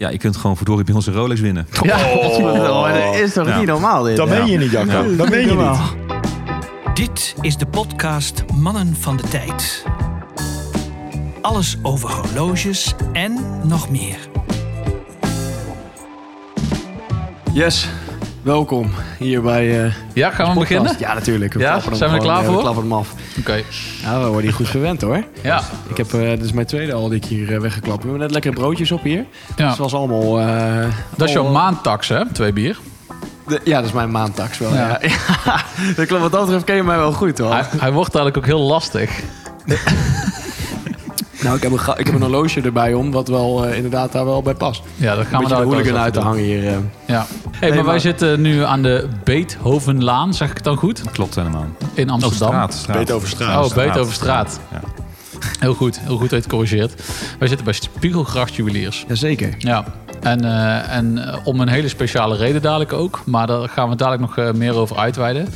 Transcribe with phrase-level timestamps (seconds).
[0.00, 1.68] Ja, je kunt gewoon verdorie bij onze Rolex winnen.
[1.82, 3.58] Ja, Oh, dat is toch Ja.
[3.58, 4.16] niet normaal dit?
[4.16, 4.90] Dat meen je niet, Jacco.
[5.10, 5.16] Ja.
[5.16, 5.78] Dat meen je Normaal.
[6.86, 6.96] niet.
[6.96, 9.84] Dit is de podcast Mannen van de Tijd.
[11.40, 14.16] Alles over horloges en nog meer.
[17.52, 17.88] Yes,
[18.48, 20.94] welkom hier bij eh Ja, gaan we beginnen?
[20.98, 21.58] Ja, natuurlijk.
[21.58, 22.60] Ja, zijn we er gewoon, klaar eh, voor?
[22.60, 23.14] klappen hem af.
[23.38, 23.62] Oké.
[24.02, 25.24] Ja, we worden hier goed verwend hoor.
[25.42, 25.62] Ja.
[25.88, 28.02] Ik heb, dit is mijn tweede al die ik hier weggeklapt.
[28.02, 29.24] We hebben net lekkere broodjes op hier.
[29.56, 29.68] ja.
[29.68, 30.36] Dus was allemaal...
[31.16, 32.32] Dat is jouw maandtax, hè?
[32.32, 32.78] Twee bier.
[33.46, 34.74] de- ja, dat is mijn maandtax wel.
[34.74, 34.98] Ja.
[35.02, 35.08] Ja.
[35.44, 35.60] Ja.
[35.96, 36.22] dat klopt.
[36.22, 37.52] Wat dat betreft ken je mij wel goed hoor.
[37.52, 39.10] Hij, hij wordt eigenlijk ook heel lastig.
[41.42, 44.24] Nou, ik heb, een, ik heb een horloge erbij om, wat wel eh, inderdaad daar
[44.24, 44.82] wel bij past.
[44.96, 46.66] Ja, dat gaan Een we de daar hooligan uit te hangen hier.
[46.66, 46.76] eh.
[47.06, 47.26] Ja.
[47.50, 51.02] Hey, maar, wij maar- zitten nu aan de Beethovenlaan, zeg ik het dan goed?
[51.12, 51.66] Klopt helemaal.
[51.94, 52.48] In Oh, Amsterdam.
[52.48, 52.74] straat.
[52.74, 52.96] straat.
[52.96, 53.64] Beethovenstraat.
[53.70, 54.60] Oh, Beethovenstraat.
[54.72, 54.80] Ja.
[55.60, 57.02] Heel goed, heel goed dat je het corrigeert.
[57.38, 59.04] Wij zitten bij Spiegelgracht Juweliers.
[59.08, 59.54] Jazeker.
[59.58, 59.84] Ja,
[60.20, 63.20] en, eh, en om een hele speciale reden dadelijk ook.
[63.24, 65.48] Maar daar gaan we dadelijk nog meer over uitweiden.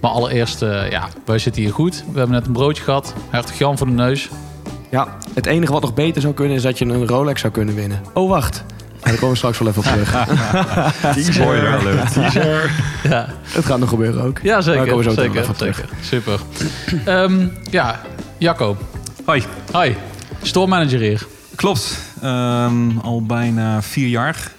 [0.00, 2.04] Maar allereerst, eh, ja, wij zitten hier goed.
[2.12, 3.14] We hebben net een broodje gehad.
[3.30, 4.28] Hertog Jan voor de neus.
[4.94, 7.74] Ja, het enige wat nog beter zou kunnen is dat je een Rolex zou kunnen
[7.74, 8.00] winnen.
[8.12, 8.64] Oh, wacht.
[8.92, 10.26] Ja, daar komen we straks wel even op terug.
[11.34, 12.12] Spoiler alert.
[12.12, 12.70] Teaser.
[13.02, 14.38] Ja, Het gaat nog gebeuren ook.
[14.42, 14.80] ja Daar zeker.
[14.86, 15.76] komen we zo zeker, even op terug.
[15.76, 15.90] zeker.
[16.00, 16.40] Super.
[17.14, 18.00] Ehm, ja,
[18.38, 18.76] Jacco.
[19.24, 19.42] Hoi.
[19.72, 19.94] Hi.
[20.42, 21.26] Store manager hier.
[21.54, 21.98] Klopt.
[22.22, 24.50] Ehm, al bijna vier jaar.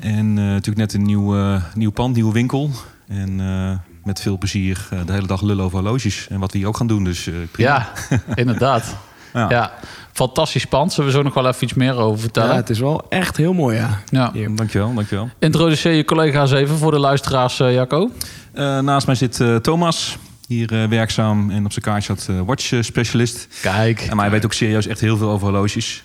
[0.00, 2.70] En eh, natuurlijk net een nieuw, nieuw pand, nieuwe winkel.
[3.08, 3.72] En eh,
[4.04, 6.26] met veel plezier eh, de hele dag lullen over horloges.
[6.28, 7.04] En wat we hier ook gaan doen.
[7.04, 7.68] Dus eh, prima.
[7.70, 7.92] Ja,
[8.34, 8.84] inderdaad.
[9.34, 9.46] Ja.
[9.50, 9.72] Ja,
[10.12, 10.92] fantastisch pand.
[10.92, 12.56] Zullen we zo nog wel even iets meer over Ja, vertellen?
[12.56, 14.00] het is wel echt heel mooi, ja.
[14.10, 14.30] Ja.
[14.32, 14.56] Hier.
[14.56, 15.28] Dankjewel, dankjewel.
[15.38, 18.10] Introduceer je collega's even voor de luisteraars, eh, Jacco.
[18.52, 20.16] Eh, naast mij zit eh, Thomas.
[20.46, 23.48] Hier eh, werkzaam en op zijn kaartje had eh, watch specialist.
[23.62, 24.00] Kijk.
[24.00, 26.02] En maar hij weet ook serieus echt heel veel over horloges.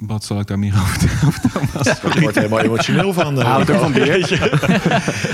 [0.00, 0.98] Wat zal ik daar meer over
[1.32, 1.68] vertellen?
[2.14, 3.40] Ik word er helemaal emotioneel van.
[3.40, 4.38] eh, Houdt ook van bier.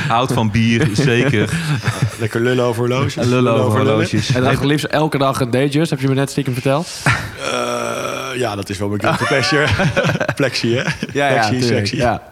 [0.08, 1.50] Hout van bier, zeker.
[2.20, 3.26] Lekker lullen over horloges.
[3.26, 4.28] Lullen over horloges.
[4.28, 6.88] Hij draagt liefst elke dag een Datejust, heb je me net stiekem verteld.
[7.52, 9.66] Eh, ja, dat is wel mijn guilty pleasure.
[10.36, 10.82] Plexie, hè?
[11.12, 11.96] Plexie, tuurlijk, sexy.
[11.96, 12.22] Ja.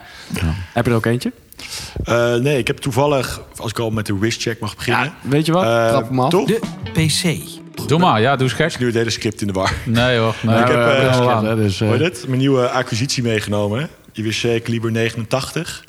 [0.72, 1.32] Heb je er ook eentje?
[2.04, 5.12] Eh, nee, ik heb toevallig, als ik al met de wristcheck mag beginnen...
[5.20, 5.64] Weet je wat?
[5.64, 6.30] Eh, Trap hem af.
[6.30, 6.46] Toch?
[6.46, 6.60] De
[6.92, 7.40] PC.
[7.86, 8.78] Doe maar, ja, doe eens gek.
[8.78, 9.72] Nu het hele script in de war.
[9.84, 10.60] Nee hoor, nee.
[10.60, 12.24] ik heb, Ja, eh, hè, dus, eh, Hoor je dit?
[12.26, 13.88] Mijn nieuwe acquisitie meegenomen.
[14.12, 15.84] IWC Kaliber 89.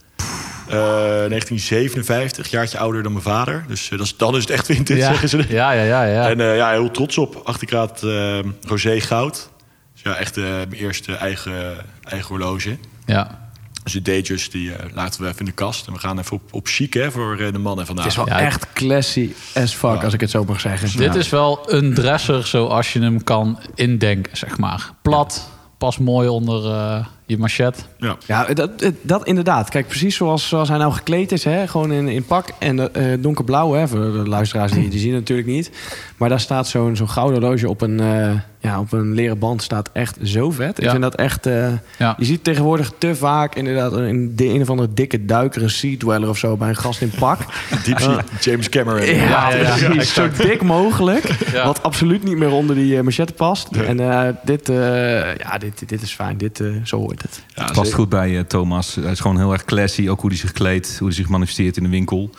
[0.68, 3.66] Eh 1957, jaartje ouder dan mijn vader.
[3.68, 5.08] Dus dat is, dan is het echt vintage, ja.
[5.08, 5.46] zeggen ze.
[5.48, 6.30] ja, ja, ja, ja.
[6.30, 7.42] En eh, ja, heel trots op.
[7.44, 9.50] Achterkraat eh rosé goud.
[9.94, 12.78] Dus ja, echt eh, mijn eerste eigen, eigen horloge.
[13.06, 13.42] ja.
[13.84, 15.88] Dus die eh, laten we even in de kast.
[15.88, 18.06] En we gaan even op, op chic hè, voor eh, de mannen vandaag.
[18.06, 20.98] Het is wel Ja, echt classy as fuck, als ik het zo mag zeggen.
[20.98, 24.92] Dit is wel een dresser zoals je hem kan indenken, zeg maar.
[25.02, 27.88] Plat, past mooi onder eh, je machet.
[28.04, 28.18] Ja.
[28.28, 28.70] Ja, dat,
[29.02, 29.70] dat- inderdaad.
[29.70, 31.44] Kijk, precies zoals, zoals hij nou gekleed is.
[31.44, 31.68] Hè?
[31.68, 33.74] Gewoon in, in pak en eh, donkerblauw.
[33.74, 33.88] Hè?
[33.88, 35.72] Voor de luisteraars, die, die zien het natuurlijk niet.
[36.18, 39.64] Maar daar staat zo'n zo'n gouden horloge op een, eh, ja, op een leren band.
[39.64, 40.78] Staat echt zo vet.
[40.78, 41.46] Ik vind dat echt...
[41.46, 42.16] eh, Ja.
[42.18, 45.98] Je ziet tegenwoordig te vaak inderdaad een, de een of andere dikke duiker, een sea
[45.98, 47.40] dweller of zo bij een gast in pak.
[47.86, 49.06] Deep sea, James Cameron.
[49.16, 50.14] Ja, ja, ja, precies.
[50.14, 51.24] Zo dik mogelijk.
[51.54, 51.66] Ja.
[51.66, 53.68] Wat absoluut niet meer onder die uh, machette past.
[53.72, 56.38] En eh, dit, eh, ja, dit, dit is fijn.
[56.38, 57.44] Dit, eh, zo hoort het.
[57.56, 58.96] Ja, Goed bij eh, Thomas.
[58.96, 60.10] Hij is gewoon heel erg classy.
[60.10, 62.30] Ook hoe hij zich kleedt, hoe hij zich manifesteert in de winkel.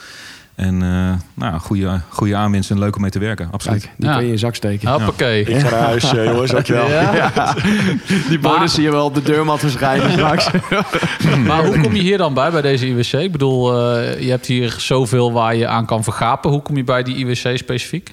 [0.54, 3.48] En eh nou, goede, goede aanwinst en leuk om mee te werken.
[3.50, 3.80] Absoluut.
[3.82, 4.12] Kijk, die Ja.
[4.12, 4.88] kun je in je zak steken.
[4.88, 5.40] Hoppakee.
[5.44, 6.50] Ik ga naar huis, eh, jongens.
[6.50, 6.88] Dankjewel.
[6.90, 7.54] Ja.
[8.28, 10.48] Die bonus zie je wel op de deurmat verschijnen straks.
[11.46, 13.12] Maar hoe kom je hier dan bij, bij deze IWC?
[13.12, 16.50] Ik bedoel, eh, je hebt hier zoveel waar je aan kan vergapen.
[16.50, 18.12] Hoe kom je bij die IWC specifiek?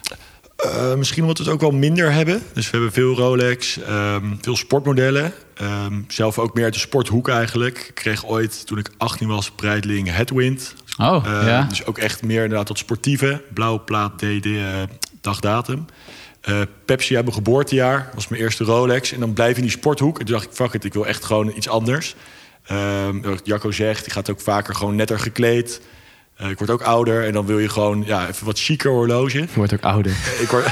[0.55, 2.41] Eh, misschien omdat we het ook wel minder hebben.
[2.53, 5.33] Dus we hebben veel Rolex, ehm, veel sportmodellen.
[5.61, 7.77] Ehm, zelf ook meer uit de sporthoek eigenlijk.
[7.87, 10.75] Ik kreeg ooit, toen ik 18 was, Breitling Headwind.
[10.97, 11.63] Oh, Eh, ja.
[11.63, 13.41] Dus ook echt meer inderdaad dat sportieve.
[13.53, 14.63] Blauwe plaat, DD, eh,
[15.21, 15.85] dagdatum.
[16.41, 18.09] Eh, Pepsi uit mijn geboortejaar.
[18.15, 19.11] was mijn eerste Rolex.
[19.11, 20.19] En dan blijf je in die sporthoek.
[20.19, 22.15] En toen dacht ik, fuck it, ik wil echt gewoon iets anders.
[22.65, 25.81] Ehm, wat Jacco zegt, ik gaat ook vaker gewoon netter gekleed.
[26.41, 29.37] Eh, ik word ook ouder en dan wil je gewoon ja, even wat chiquer horloge.
[29.37, 30.11] Je wordt ook ouder.
[30.39, 30.65] Ik word...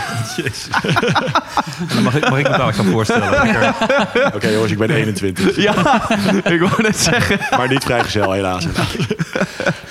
[2.04, 3.28] Mag ik, mag ik me dadelijk gaan voorstellen.
[4.36, 5.56] Oké jongens, ik ben 21.
[5.56, 5.74] Ja,
[6.50, 7.40] ik wou net zeggen.
[7.58, 8.68] Maar niet vrijgezel, helaas.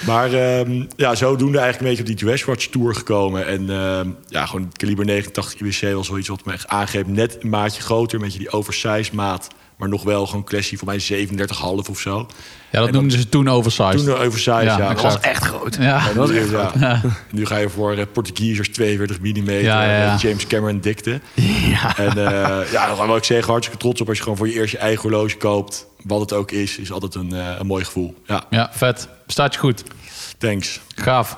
[0.07, 3.47] maar ehm, ja, zodoende eigenlijk een beetje op die Dresswatch Tour gekomen.
[3.47, 7.07] En ehm, ja, gewoon het kaliber 89 IWC was wel iets wat me echt aangreep.
[7.07, 9.49] Net een maatje groter, met je die oversized maat.
[9.79, 12.27] Maar nog wel gewoon classy, voor mij 37,5 of zo.
[12.71, 13.97] Ja, dat En noemden ze toen oversized.
[13.97, 14.79] Toen de oversized, ja.
[14.79, 15.77] Ja, dat was echt groot.
[15.81, 16.09] ja.
[16.09, 16.31] En was
[16.79, 17.01] ja.
[17.31, 20.17] Nu ga je voor uh, Portugiesers 42 mm, Ja, ja, ja.
[20.17, 21.21] James Cameron dikte.
[21.35, 21.97] Ja.
[21.97, 24.55] En eh ja, dan wil ik zeggen, hartstikke trots op als je gewoon voor je
[24.55, 25.87] eerst je eigen horloge koopt.
[26.05, 28.15] wat het ook is, is altijd een, eh, een mooi gevoel.
[28.27, 29.09] Ja, Ja, vet.
[29.27, 29.83] Staat je goed.
[30.39, 30.81] thanks.
[30.95, 31.37] Gaaf.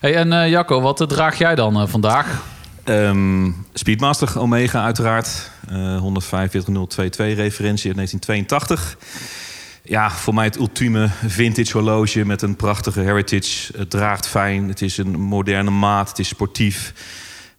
[0.00, 2.42] Hey, en eh, Jacco, wat draag jij dan eh, vandaag?
[2.90, 5.50] Ehm, Speedmaster Omega uiteraard.
[5.68, 8.96] Eh 145022 referentie uit 1982.
[9.82, 13.72] Ja, voor mij het ultieme vintage horloge met een prachtige heritage.
[13.76, 16.92] Het draagt fijn, het is een moderne maat, het is sportief.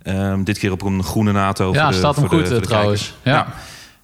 [0.03, 1.73] Ehm, dit keer op een groene NATO.
[1.73, 3.13] Ja, voor de- staat hem voor de- goed, voor eh, de trouwens.
[3.23, 3.53] Ja.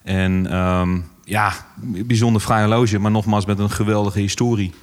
[0.04, 1.52] En ehm, ja,
[1.82, 4.74] bijzonder fraai horloge, maar nogmaals met een geweldige historie.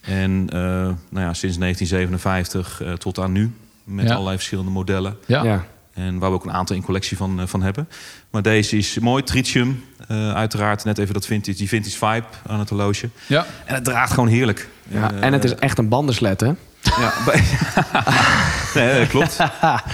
[0.00, 0.96] En eh, nou
[1.26, 3.52] ja, sinds 1957 eh, tot aan nu,
[3.84, 4.12] met Ja.
[4.12, 5.16] allerlei verschillende modellen.
[5.26, 5.42] Ja.
[5.44, 5.64] Ja.
[5.94, 7.88] En waar we ook een aantal in collectie van, eh, van hebben.
[8.30, 9.84] Maar deze is mooi, tritium.
[10.08, 13.08] eh, uiteraard net even dat vintage, die vintage vibe aan het horloge.
[13.26, 13.46] Ja.
[13.64, 14.68] En het draagt gewoon heerlijk.
[14.88, 16.50] Ja, Eh, en het is echt een bandenslet, hè?
[16.82, 17.12] Ja,
[18.74, 19.36] nee, dat klopt.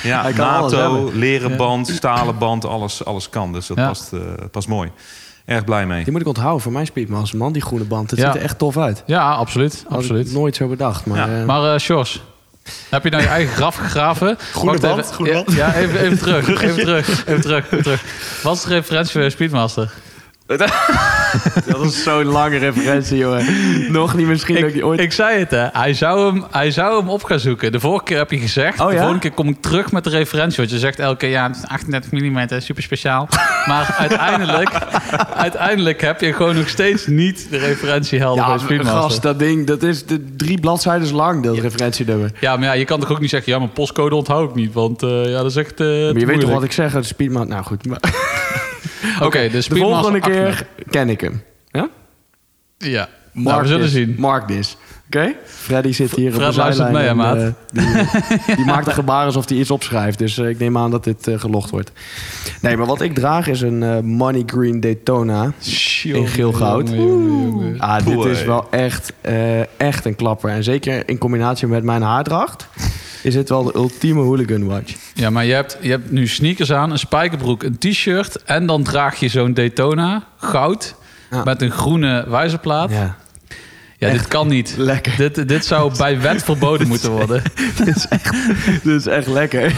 [0.03, 3.53] Ja, Hij kan alles NATO, leren band, stalen band, alles, alles kan.
[3.53, 3.87] Dus dat Ja.
[3.87, 4.21] past, eh,
[4.51, 4.91] past mooi.
[5.45, 6.03] Erg blij mee.
[6.05, 7.53] Die moet ik onthouden voor mijn Speedmaster, man.
[7.53, 8.11] Die groene band.
[8.11, 8.27] Het Ja.
[8.27, 9.03] ziet er echt tof uit.
[9.07, 9.85] Ja, absoluut.
[9.89, 10.27] Had absoluut.
[10.27, 11.07] ik nooit zo bedacht.
[11.07, 11.41] Maar, Ja.
[11.41, 12.23] eh, Maar eh Sjors,
[12.89, 14.39] heb je nou je eigen graf gegraven?
[14.53, 15.13] Groene band, even.
[15.15, 15.57] groene Ja, band.
[15.57, 16.49] Ja, even, even terug.
[16.49, 17.09] Even terug.
[17.09, 17.65] Even terug.
[17.65, 18.03] Even terug.
[18.43, 19.91] Wat is de referentie voor Speedmaster?
[21.73, 23.45] dat is zo'n lange referentie, jongen.
[23.93, 25.01] Nog niet misschien dat ik die ooit...
[25.01, 25.67] Ik zei het, hè.
[25.73, 27.73] Hij zou, hem, hij zou hem op gaan zoeken.
[27.73, 28.81] De vorige keer heb je gezegd.
[28.81, 28.99] Oh, De ja?
[28.99, 30.57] volgende keer kom ik terug met de referentie.
[30.57, 33.29] Want je zegt elke keer, ja, het is 38 mm, super speciaal.
[33.67, 34.71] Maar uiteindelijk,
[35.37, 39.67] uiteindelijk heb je gewoon nog steeds niet de referentie helder ja, bij gast, dat ding,
[39.67, 42.31] dat is de drie bladzijden lang, dat referentienummer.
[42.41, 44.73] Ja, maar ja, je kan toch ook niet zeggen, ja, mijn postcode onthoud ik niet.
[44.73, 45.81] Want eh, ja, dat is echt.
[45.81, 47.51] eh, Maar je weet toch wat ik zeg, het Speedmaster...
[47.51, 48.01] Nou goed, maar
[49.23, 50.67] Oké, de de volgende keer 38.
[50.91, 51.43] ken ik hem.
[51.71, 51.89] Ja?
[52.79, 53.93] Ja, Mark nou, we zullen this.
[53.93, 54.15] zien.
[54.19, 54.77] Mark this.
[55.07, 55.35] Oké?
[55.45, 57.17] Freddy zit hier Fred op de luistert zijlijn.
[57.17, 58.07] mee, en, eh,
[58.47, 60.19] die, die maakt een gebaar alsof hij iets opschrijft.
[60.19, 61.93] Dus eh, ik neem aan dat dit eh, gelogd wordt.
[62.61, 65.53] Nee, maar wat ik draag is een Money Green Daytona.
[66.03, 66.91] In geel goud.
[67.79, 70.51] Ah, dit is wel echt, eh, echt een klapper.
[70.51, 72.69] En zeker in combinatie met mijn haardracht...
[73.23, 74.95] is het wel de ultieme hooligan watch.
[75.15, 78.43] Ja, maar je hebt, je hebt nu sneakers aan, een spijkerbroek, een t-shirt...
[78.43, 80.97] en dan draag je zo'n Daytona, goud...
[81.31, 81.45] Ja.
[81.45, 82.91] met een groene wijzerplaat.
[82.91, 83.17] Ja,
[83.97, 84.75] Ja, dit kan niet.
[84.77, 85.17] lekker.
[85.17, 87.43] Dit, dit zou bij wet verboden moeten worden.
[87.85, 88.35] dit, is echt,
[88.83, 89.75] dit is echt lekker.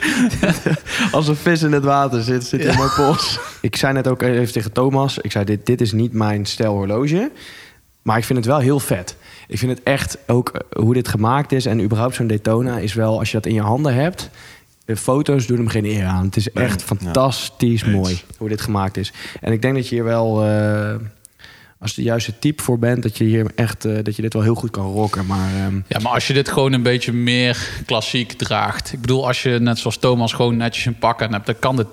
[1.12, 3.38] Als een vis in het water zit, zit in mijn pols.
[3.60, 5.18] Ik zei net ook even tegen Thomas...
[5.18, 7.30] ik zei, dit, dit is niet mijn stijl horloge...
[8.02, 9.16] maar ik vind het wel heel vet.
[9.52, 11.66] Ik vind het echt ook eh, hoe dit gemaakt is...
[11.66, 13.18] en überhaupt zo'n Daytona is wel...
[13.18, 14.30] als je dat in je handen hebt...
[14.84, 16.24] de foto's doen hem geen eer aan.
[16.24, 19.12] Het is echt fantastisch mooi hoe dit gemaakt is.
[19.40, 20.44] En ik denk dat je hier wel...
[20.44, 20.94] eh,
[21.78, 24.42] als de juiste type voor bent, dat je hier echt eh, dat je dit wel
[24.42, 25.26] heel goed kan rocken.
[25.26, 28.92] Maar ehm, Ja, maar als je dit gewoon een beetje meer klassiek draagt...
[28.92, 31.46] ik bedoel, als je net zoals Thomas gewoon netjes een pak aan hebt...
[31.46, 31.86] dan kan dit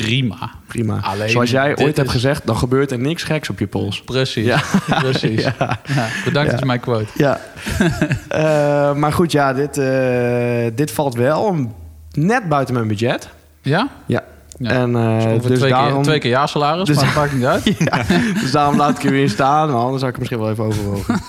[0.00, 0.50] prima.
[0.66, 1.00] Prima.
[1.02, 4.02] Alleen, Zoals jij ooit hebt gezegd, dan gebeurt er niks geks op je pols.
[4.02, 4.60] Precies, Ja.
[5.02, 5.42] precies.
[5.42, 5.54] Ja.
[5.94, 6.50] Ja, bedankt Ja.
[6.50, 7.06] dat je mij quote.
[7.14, 7.40] Ja.
[8.28, 11.72] Eh, maar goed, ja, dit, eh, dit valt wel
[12.12, 13.28] net buiten mijn budget.
[13.62, 13.88] Ja?
[14.06, 14.22] Ja.
[14.58, 14.70] Ja.
[14.70, 17.44] En, eh, Ongeveer dus, twee, daarom, keer, twee keer jaarsalaris, dus- maar dat maakt niet
[17.44, 17.64] uit.
[17.78, 18.02] ja,
[18.40, 19.68] dus daarom laat ik er weer staan.
[19.70, 21.20] Maar anders zou ik er misschien wel even overwogen.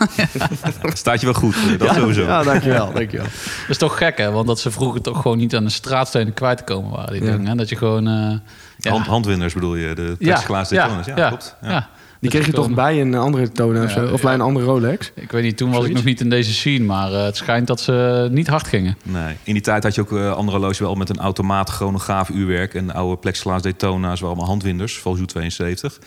[0.94, 2.22] Staat je wel goed, eh, dat sowieso.
[2.22, 2.94] Ja, dankjewel.
[2.94, 3.25] dankjewel.
[3.25, 4.31] Dat is toch gek, hè?
[4.31, 7.24] Want dat ze vroeger toch gewoon niet aan de straatstenen kwijt te komen waren, die
[7.24, 7.31] Ja.
[7.31, 7.48] dingen.
[7.48, 7.56] Hè?
[7.56, 8.07] Dat je gewoon...
[8.07, 8.33] eh,
[8.77, 8.92] ja.
[8.92, 11.06] Hand, handwinners bedoel je, de ja, plexiglaas Daytona's.
[11.06, 11.56] Ja, klopt.
[11.62, 11.88] Ja.
[12.19, 14.13] Die kreeg je toch bij een andere Daytona of, Ja, zo?
[14.13, 15.12] of bij een andere Rolex?
[15.15, 17.67] Ik weet niet, toen was ik nog niet in deze scene, maar eh, het schijnt
[17.67, 18.98] dat ze niet hard gingen.
[19.03, 19.36] Nee.
[19.43, 22.74] In die tijd had je ook eh, andere horloges wel met een automaat chronograaf uurwerk.
[22.74, 26.00] En oude plexiglaas Daytona's waren allemaal handwinders, Valjoux 72.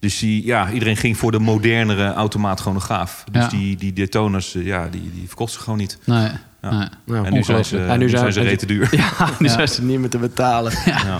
[0.00, 3.24] Dus die, ja, iedereen ging voor de modernere automaat chronograaf.
[3.32, 3.48] Dus Ja.
[3.48, 5.98] die, die Daytona's, eh, ja, die, die verkochten ze gewoon niet.
[6.04, 6.28] Nee,
[6.62, 6.70] Ja.
[6.78, 6.88] nee.
[7.06, 7.78] Nou, en nu zijn ze.
[7.84, 8.88] En nu zijn- zijn ze rete duur.
[8.96, 9.52] Ja, nu Ja.
[9.52, 10.72] zijn ze niet meer te betalen.
[10.84, 11.18] Ja.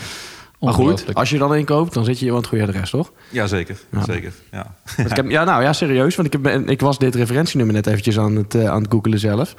[0.62, 3.12] Maar goed, als je dan één koopt, dan zit je iemand goede adres, toch?
[3.28, 3.76] Ja, zeker.
[3.90, 4.04] Ja.
[4.04, 4.32] zeker.
[4.50, 4.74] Ja.
[4.96, 6.16] Ik heb, ja, nou ja, serieus.
[6.16, 9.18] Want ik, heb, ik was dit referentienummer net eventjes aan het, eh, aan het googelen
[9.18, 9.54] zelf.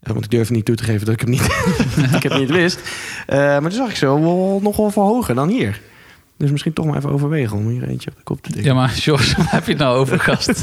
[0.00, 1.42] Eh, Want ik durf niet toe te geven dat ik, hem niet,
[2.16, 2.80] ik het niet wist.
[3.26, 5.80] Eh, maar toen zag ik zo wel, nog wel veel hoger dan hier.
[6.36, 8.72] Dus misschien toch maar even overwegen om hier eentje op de kop te tikken.
[8.72, 10.62] Ja, maar George, waar heb je het nou over, gast?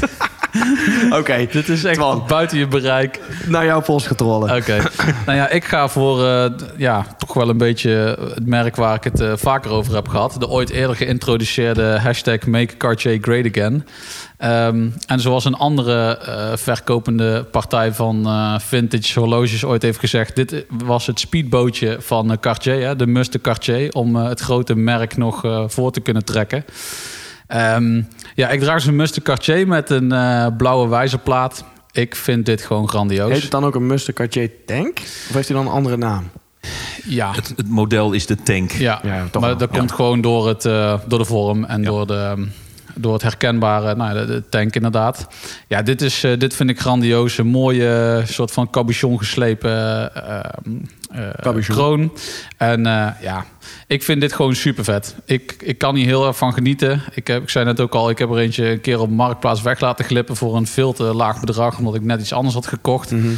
[1.18, 2.24] Oké, Dit is echt Twan.
[2.26, 3.20] buiten je bereik.
[3.46, 4.56] naar jouw polsgetrollen.
[4.56, 4.76] Oké.
[5.26, 6.44] nou ja, ik ga voor eh,
[6.76, 7.90] ja, toch wel een beetje
[8.34, 10.36] het merk waar ik het eh, vaker over heb gehad.
[10.38, 13.86] De ooit eerder geïntroduceerde hashtag Make Cartier Great Again.
[14.42, 20.36] Ehm, en zoals een andere eh, verkopende partij van eh, vintage horloges ooit heeft gezegd...
[20.36, 23.92] dit was het speedbootje van Cartier, hè, de Muste Cartier...
[23.92, 26.64] om eh, het grote merk nog eh, voor te kunnen trekken.
[27.52, 28.02] Ehm,
[28.34, 31.64] ja, ik draag zo'n Muste Cartier met een eh, blauwe wijzerplaat.
[31.90, 33.32] Ik vind dit gewoon grandioos.
[33.32, 34.98] Heet het dan ook een Mustang Cartier Tank?
[34.98, 36.30] Of heeft hij dan een andere naam?
[37.04, 38.70] Ja, Het, het model is de tank.
[38.72, 39.00] ja.
[39.02, 39.58] Ja, toch maar wel.
[39.58, 41.88] dat komt gewoon door, het, eh, door de vorm en Ja.
[41.88, 42.48] door de,
[42.94, 45.26] door het herkenbare, nou, ja, de, de tank inderdaad.
[45.68, 47.38] Ja, dit, is, eh, dit vind ik grandioos.
[47.38, 49.70] Een mooie soort van cabochon geslepen
[50.14, 50.44] eh,
[51.10, 51.74] eh, Cabochon.
[51.76, 52.12] kroon.
[52.56, 53.44] En eh, ja,
[53.86, 55.14] ik vind dit gewoon super vet.
[55.24, 57.02] Ik, ik kan hier heel erg van genieten.
[57.14, 59.62] Ik, heb, ik zei net ook al, ik heb er eentje een keer op Marktplaats
[59.62, 62.66] weg laten glippen voor een veel te laag bedrag, omdat ik net iets anders had
[62.66, 63.10] gekocht.
[63.10, 63.28] Mhm.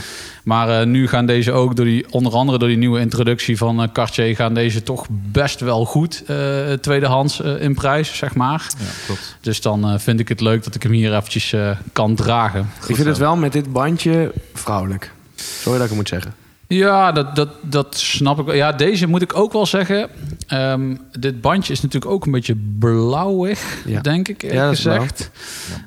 [0.45, 3.83] Maar eh, nu gaan deze ook door die, onder andere door die nieuwe introductie van
[3.83, 8.67] eh, Cartier, gaan deze toch best wel goed eh, tweedehands eh, in prijs, zeg maar.
[8.79, 9.37] Ja, klopt.
[9.41, 11.55] Dus dan vind ik het leuk dat ik hem hier eventjes
[11.93, 12.71] kan dragen.
[12.89, 15.13] ik vind het wel met dit bandje vrouwelijk.
[15.35, 16.44] Sorry dat ik het moet zeggen.
[16.69, 18.55] Ja, dat, dat, dat snap ik wel.
[18.55, 20.09] Ja, deze moet ik ook wel zeggen.
[20.47, 24.01] Ehm, dit bandje is natuurlijk ook een beetje blauwig, Ja.
[24.01, 24.99] denk ik, eerlijk Ja, dat is blauw.
[25.01, 25.31] gezegd.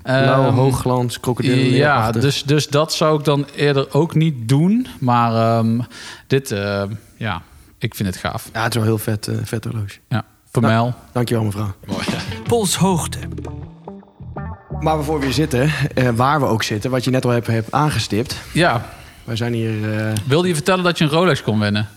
[0.03, 1.65] Blauwe Ehm, hoogglans, krokodillen.
[1.72, 4.88] Ja, dus, dus dat zou ik dan eerder ook niet doen.
[5.00, 5.79] Maar ehm,
[6.27, 6.84] dit, eh,
[7.17, 7.41] ja,
[7.77, 8.50] ik vind het gaaf.
[8.53, 9.98] Ja, het is wel heel vet, vet horloge.
[10.10, 10.93] Ja, vermel.
[11.12, 11.74] Dankjewel mevrouw.
[12.48, 13.17] Polshoogte.
[14.79, 17.48] Maar voor we hier zitten, eh, waar we ook zitten, wat je net al hebt,
[17.48, 18.36] hebt aangestipt.
[18.53, 18.86] Ja,
[19.27, 19.98] Wij zijn hier...
[20.07, 21.88] eh, wilde je vertellen dat je een Rolex kon winnen?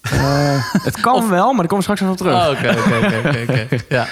[0.00, 2.34] eh, het kan wel, maar daar komen we straks nog op terug.
[2.34, 2.68] Oh, Oké,
[3.28, 3.66] oké, oké.
[3.88, 4.06] Ja.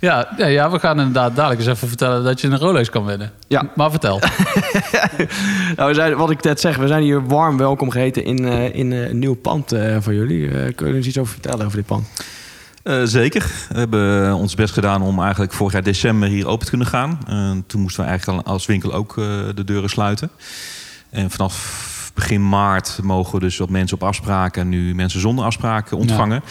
[0.00, 3.04] Ja, ja, ja, we gaan inderdaad dadelijk eens even vertellen dat je een Rolex kan
[3.04, 3.32] winnen.
[3.48, 3.68] Ja.
[3.74, 4.20] Maar vertel.
[5.76, 8.74] Nou, we zijn, wat ik net zeg, we zijn hier warm welkom geheten in, eh,
[8.74, 10.48] in een nieuw pand eh, van jullie.
[10.48, 12.06] Eh, kun je er eens iets over vertellen over dit pand?
[12.82, 13.50] Eh, zeker.
[13.72, 17.18] We hebben ons best gedaan om eigenlijk vorig jaar december hier open te kunnen gaan.
[17.66, 20.30] Toen moesten we eigenlijk al als winkel ook eh, de deuren sluiten.
[21.12, 25.44] En vanaf begin maart mogen we dus wat mensen op afspraken en nu mensen zonder
[25.44, 26.42] afspraken ontvangen.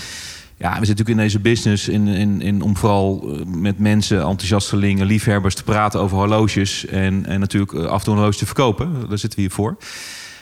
[0.58, 0.80] Ja.
[0.80, 5.06] we zitten natuurlijk in deze business in, in, in, om vooral eh, met mensen, enthousiastelingen,
[5.06, 6.86] liefhebbers te praten over horloges.
[6.86, 8.94] En, en natuurlijk eh, af en toe een horloge te verkopen.
[9.10, 9.76] Daar zitten we hier voor.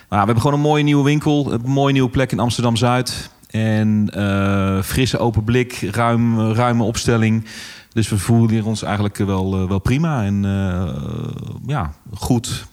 [0.10, 3.30] Maar we hebben gewoon een mooie nieuwe winkel, een mooie nieuwe plek in Amsterdam Zuid.
[3.50, 7.46] En eh, frisse open blik, ruim, ruime opstelling.
[7.94, 10.24] Dus we voelen hier ons eigenlijk wel, wel prima.
[10.24, 10.44] En
[11.66, 12.68] ja, goed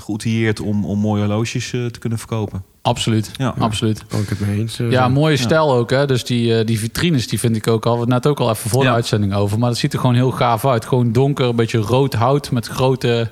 [0.00, 2.62] geoutilleerd om, om mooie horloges eh, te kunnen verkopen.
[2.82, 3.54] Absoluut, Ja.
[3.58, 4.06] absoluut.
[4.06, 4.78] Kan ik het mee eens?
[4.78, 5.90] eh, Ja, mooie stijl ook.
[5.90, 6.06] Hè?
[6.06, 7.92] Dus die, eh, die vitrines, die vind ik ook al.
[7.92, 8.88] We hadden het net ook al even voor Ja.
[8.88, 9.58] de uitzending over.
[9.58, 10.84] Maar dat ziet er gewoon heel gaaf uit.
[10.86, 13.30] Gewoon donker, een beetje rood hout met grote,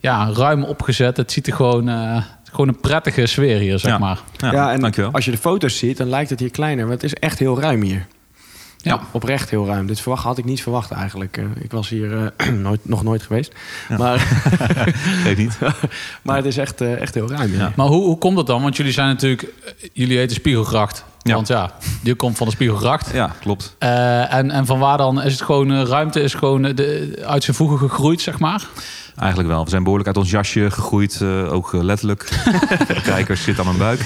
[0.00, 1.16] ja, ruim opgezet.
[1.16, 3.98] Het ziet er gewoon, eh, gewoon een prettige sfeer hier, zeg Ja.
[3.98, 4.20] maar.
[4.36, 5.12] Ja, Ja, en dankjewel.
[5.12, 6.84] als je de foto's ziet, dan lijkt het hier kleiner.
[6.84, 8.06] Maar het is echt heel ruim hier.
[8.82, 9.00] Ja.
[9.10, 9.86] Oprecht heel ruim.
[9.86, 11.36] Dit verwacht, had ik niet verwacht eigenlijk.
[11.36, 13.52] Eh, ik was hier eh, nooit, nog nooit geweest.
[13.88, 13.96] Ja.
[13.96, 14.26] Maar,
[15.24, 15.58] Weet niet.
[16.22, 17.52] maar het is echt, eh, echt heel ruim.
[17.52, 17.58] Ja.
[17.58, 17.72] Ja.
[17.76, 18.62] Maar hoe, hoe komt dat dan?
[18.62, 19.46] Want jullie zijn natuurlijk,
[19.92, 21.04] jullie heten Spiegelgracht.
[21.22, 21.34] Ja.
[21.34, 21.70] Want ja,
[22.00, 23.10] die komt van de Spiegelgracht.
[23.12, 23.76] Ja, klopt.
[23.78, 27.56] Eh, en, en van waar dan is het gewoon, ruimte is gewoon de, uit zijn
[27.56, 28.66] voegen gegroeid, zeg maar?
[29.16, 29.64] Eigenlijk wel.
[29.64, 32.28] We zijn behoorlijk uit ons jasje gegroeid, eh, ook letterlijk.
[32.88, 34.00] De kijkers zit aan mijn buik.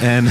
[0.00, 0.24] en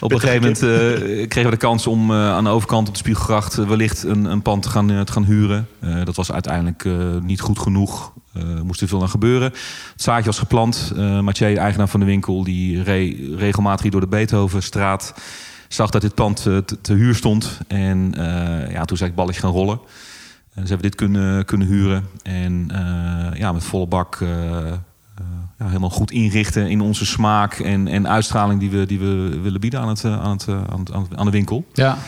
[0.00, 2.94] op een gegeven moment eh, kregen we de kans om eh, aan de overkant op
[2.94, 5.68] de Spiegelgracht eh, wellicht een, een pand te gaan, te gaan huren.
[6.04, 6.88] Dat was uiteindelijk
[7.22, 8.12] niet goed genoeg.
[8.32, 9.50] Er moest er veel aan gebeuren.
[9.92, 10.92] Het zaadje was geplant.
[10.96, 15.14] Mathieu, eigenaar van de winkel, die re- regelmatig door de Beethovenstraat
[15.68, 17.60] zag dat dit pand te, te huur stond.
[17.68, 18.12] En
[18.70, 19.80] ja, toen zei ik balletje gaan rollen.
[20.54, 22.06] En dus hebben we dit kunnen, kunnen huren.
[22.22, 22.70] En
[23.34, 24.18] ja, met volle bak
[25.60, 29.60] ja, helemaal goed inrichten in onze smaak en, en uitstraling die we, die we willen
[29.60, 31.64] bieden aan, het, eh, aan, het, eh, aan, het, aan het- aan de winkel.
[31.72, 31.98] Ja,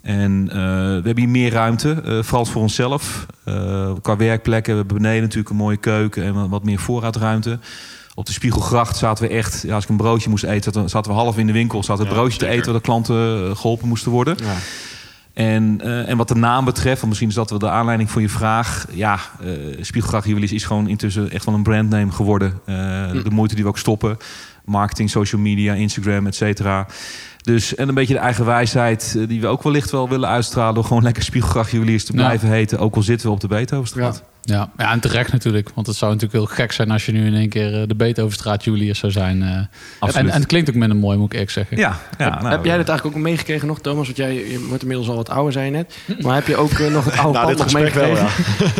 [0.00, 3.26] En eh, we hebben hier meer ruimte, eh, vooral voor onszelf.
[3.44, 7.58] Eh, qua werkplekken, we hebben beneden natuurlijk een mooie keuken en wat, wat meer voorraadruimte.
[8.14, 10.88] Op de Spiegelgracht zaten we echt, ja, als ik een broodje moest eten, zaten we-
[10.88, 11.82] zaten we half in de winkel.
[11.82, 14.36] Zaten we Ja, broodje te eten waar de klanten eh, geholpen moesten worden.
[14.42, 14.54] Ja.
[15.34, 18.20] En, eh, en wat de naam betreft, want misschien is dat wel de aanleiding voor
[18.20, 18.86] je vraag.
[18.92, 19.48] Ja, eh
[19.80, 22.52] Spiegelgracht Juweliers is gewoon intussen echt wel een brandname geworden.
[22.64, 22.74] Eh,
[23.22, 24.16] De moeite die we ook stoppen.
[24.64, 26.86] Marketing, social media, Instagram, et cetera.
[27.42, 30.74] Dus en een beetje de eigen wijsheid eh, die we ook wellicht wel willen uitstralen...
[30.74, 32.18] door gewoon lekker Spiegelgracht Juweliers te Ja.
[32.24, 32.78] blijven heten.
[32.78, 34.22] Ook al zitten we op de Beethovenstraat.
[34.26, 34.32] ja.
[34.44, 35.70] Ja, en terecht natuurlijk.
[35.74, 37.94] Want het zou natuurlijk heel gek zijn als je nu in één keer eh, de
[37.94, 39.42] Beethovenstraat Julius zou zijn.
[39.42, 40.16] eh.
[40.16, 41.76] en, en het klinkt ook minder mooi, moet ik eerlijk zeggen.
[41.76, 44.04] Ja, ja, heb, nou, heb jij dit eigenlijk ook meegekregen nog, Thomas?
[44.06, 45.96] Want jij je wordt inmiddels al wat ouder, zei je net.
[46.20, 48.44] Maar heb je ook eh, nog het oude Na pand nog gesprek wel, meegekregen?
[48.66, 48.72] ja.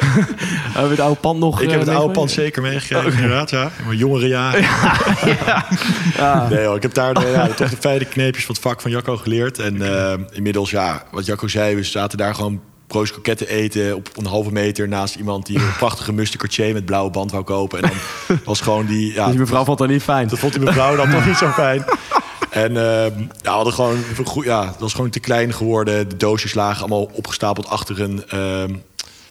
[0.80, 2.12] Heb je het oude pand nog Ik eh, heb het oude meegekregen?
[2.12, 3.50] pand zeker meegekregen, inderdaad.
[3.50, 3.62] Ja.
[3.78, 4.62] In mijn jongere jaren.
[6.16, 6.48] Ja.
[6.48, 8.90] Nee hoor, ik heb daar de, ja, toch de fijne kneepjes van het vak van
[8.90, 9.58] Jacco geleerd.
[9.58, 12.60] En eh, inmiddels, ja, wat Jacco zei, we zaten daar gewoon
[12.94, 17.10] broodjes kroketten eten op een halve meter naast iemand die een prachtige Cartier met blauwe
[17.10, 17.82] band wou kopen.
[17.82, 17.90] En
[18.28, 20.28] dan was gewoon die, ja, Die mevrouw vond dat niet fijn.
[20.28, 21.84] dat vond die mevrouw dan toch niet zo fijn.
[22.50, 23.98] En ehm, ja, we hadden gewoon,
[24.44, 26.08] ja, het was gewoon te klein geworden.
[26.08, 28.74] De doosjes lagen allemaal opgestapeld achter een ehm,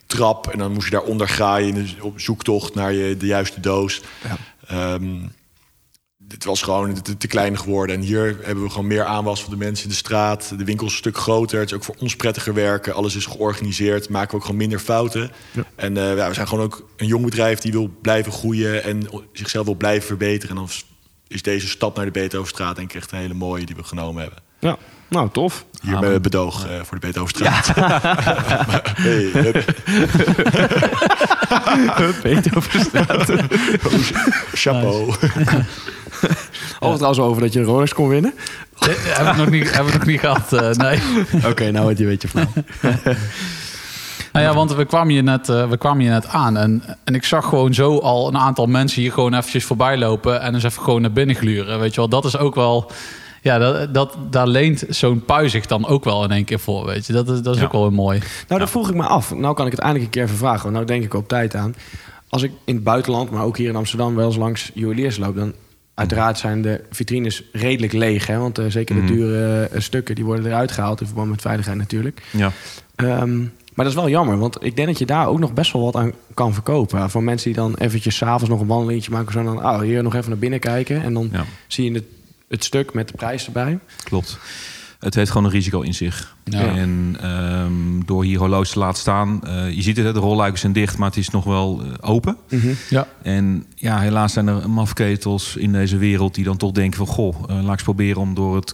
[0.06, 0.48] trap.
[0.48, 4.02] En dan moest je daaronder graaien in de, op zoektocht naar je, de juiste doos.
[4.24, 4.38] Ja.
[4.68, 5.16] Ehm,
[6.34, 7.96] dit was gewoon te, te klein geworden.
[7.96, 10.54] En hier hebben we gewoon meer aanwas van de mensen in de straat.
[10.58, 11.60] De winkel is een stuk groter.
[11.60, 12.94] Het is ook voor ons prettiger werken.
[12.94, 14.10] Alles is georganiseerd.
[14.10, 15.32] Maken we ook gewoon minder fouten.
[15.76, 19.08] En eh, ja, we zijn gewoon ook een jong bedrijf die wil blijven groeien en
[19.34, 20.50] zichzelf wil blijven verbeteren.
[20.50, 20.70] En dan
[21.28, 24.22] is deze stap naar de Beethovenstraat denk ik echt een hele mooie die we genomen
[24.22, 24.40] hebben.
[24.60, 25.66] Ja, nou tof.
[25.82, 27.68] Hier met bedoog eh, voor de Beethovenstraat.
[29.08, 29.30] hey,
[31.96, 32.16] hup.
[32.24, 33.32] Beethovenstraat.
[34.64, 35.14] chapeau.
[36.80, 38.34] Hadden we trouwens over dat je een Rolex kon winnen?
[38.80, 41.00] Eh, hebben we nog niet, hebben we nog niet gehad, eh, nee.
[41.52, 42.48] Oké, nou wordt je een beetje flauw.
[44.34, 46.58] Nou ja, want we kwamen hier net, eh, we kwamen hier net aan.
[46.58, 50.42] En, en ik zag gewoon zo al een aantal mensen hier gewoon eventjes voorbij lopen.
[50.42, 51.80] En eens even gewoon naar binnen gluren.
[51.80, 52.92] Weet je wel, dat is ook wel...
[53.42, 56.86] Ja, dat, dat, daar leent zo'n pui zich dan ook wel in één keer voor,
[56.86, 57.14] weet je.
[57.14, 57.66] Dat is, dat is Ja.
[57.66, 58.20] ook wel mooi.
[58.48, 59.34] Nou, dat vroeg ik me af.
[59.36, 60.62] Nou kan ik het eindelijk een keer even vragen.
[60.62, 61.76] Want nou denk ik op tijd aan.
[62.30, 64.16] Als ik in het buitenland, maar ook hier in Amsterdam...
[64.16, 65.36] wel eens langs juweliers loop...
[65.36, 65.54] dan
[65.94, 68.28] uiteraard zijn de vitrines redelijk leeg.
[68.28, 68.38] Hè?
[68.38, 69.12] Want eh, zeker de Mhm.
[69.14, 70.16] dure eh, stukken...
[70.16, 72.22] die worden eruit gehaald in verband met veiligheid natuurlijk.
[72.32, 72.52] Ja.
[72.96, 73.38] Ehm,
[73.74, 75.84] maar dat is wel jammer, want ik denk dat je daar ook nog best wel
[75.84, 77.10] wat aan kan verkopen.
[77.10, 79.32] Voor mensen die dan eventjes s'avonds nog een wandelingetje maken...
[79.34, 81.04] zo dan, oh, hier nog even naar binnen kijken...
[81.04, 81.46] en dan Ja.
[81.68, 82.04] zie je het,
[82.48, 83.80] het stuk met de prijs erbij.
[84.04, 84.38] Klopt.
[85.04, 86.36] Het heeft gewoon een risico in zich.
[86.44, 86.76] Ja.
[86.76, 90.74] En ehm, door hier horloges te laten staan, eh, je ziet het, de rolluiken zijn
[90.74, 92.38] dicht, maar het is nog wel eh, open.
[92.90, 93.08] Ja.
[93.22, 97.08] En ja, helaas zijn er mafketels in deze wereld die dan toch denken van...
[97.08, 98.74] goh, eh, laat ik eens proberen om door het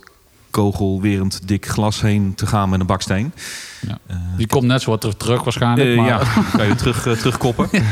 [0.49, 3.33] kogelwerend dik glas heen te gaan met een baksteen.
[3.87, 3.97] Ja.
[4.07, 5.89] Eh, Die komt net zo wat terug, terug waarschijnlijk.
[5.89, 6.21] eh, maar, ja,
[6.57, 7.69] kan je terug, eh, terugkoppen.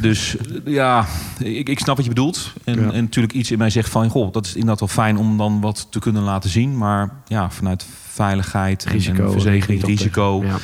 [0.00, 1.06] Dus ja,
[1.38, 2.52] ik, ik snap wat je bedoelt.
[2.64, 2.90] En, Ja.
[2.92, 4.10] en natuurlijk iets in mij zegt van...
[4.10, 6.76] goh, dat is inderdaad wel fijn om dan wat te kunnen laten zien.
[6.78, 9.24] Maar ja, vanuit veiligheid en- Risico.
[9.24, 10.44] en verzekering, risico...
[10.44, 10.56] Ja.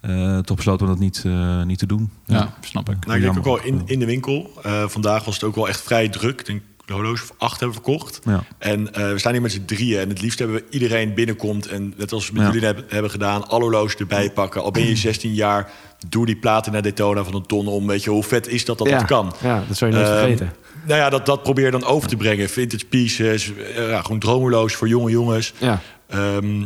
[0.00, 2.10] eh, toch besloten we dat niet, eh, niet te doen.
[2.26, 3.06] ja, snap ik.
[3.06, 4.50] Nou, ik denk ook wel in, in de winkel.
[4.62, 6.40] Eh, vandaag was het ook wel echt vrij druk.
[6.40, 8.20] Ik denk de horloge of acht hebben verkocht.
[8.24, 8.44] Ja.
[8.58, 10.00] En eh, we staan hier met z'n drieën.
[10.00, 11.66] En het liefst hebben we iedereen binnenkomt.
[11.66, 12.48] En net als we met Ja.
[12.52, 14.62] jullie hebben, hebben gedaan, alle horloges erbij pakken.
[14.62, 15.70] Al ben je 16 jaar,
[16.08, 17.86] doe die platen naar Daytona van een ton om.
[17.86, 18.98] Weet je, hoe vet is dat dat ja.
[18.98, 19.34] dat kan?
[19.42, 20.52] Ja, dat zou je nooit Ehm, vergeten.
[20.86, 22.48] Nou ja, dat, dat probeer je dan over te brengen.
[22.48, 25.52] Vintage pieces, eh, ja, gewoon droomhorloges voor jonge jongens.
[25.58, 25.80] Ja.
[26.08, 26.64] Ehm,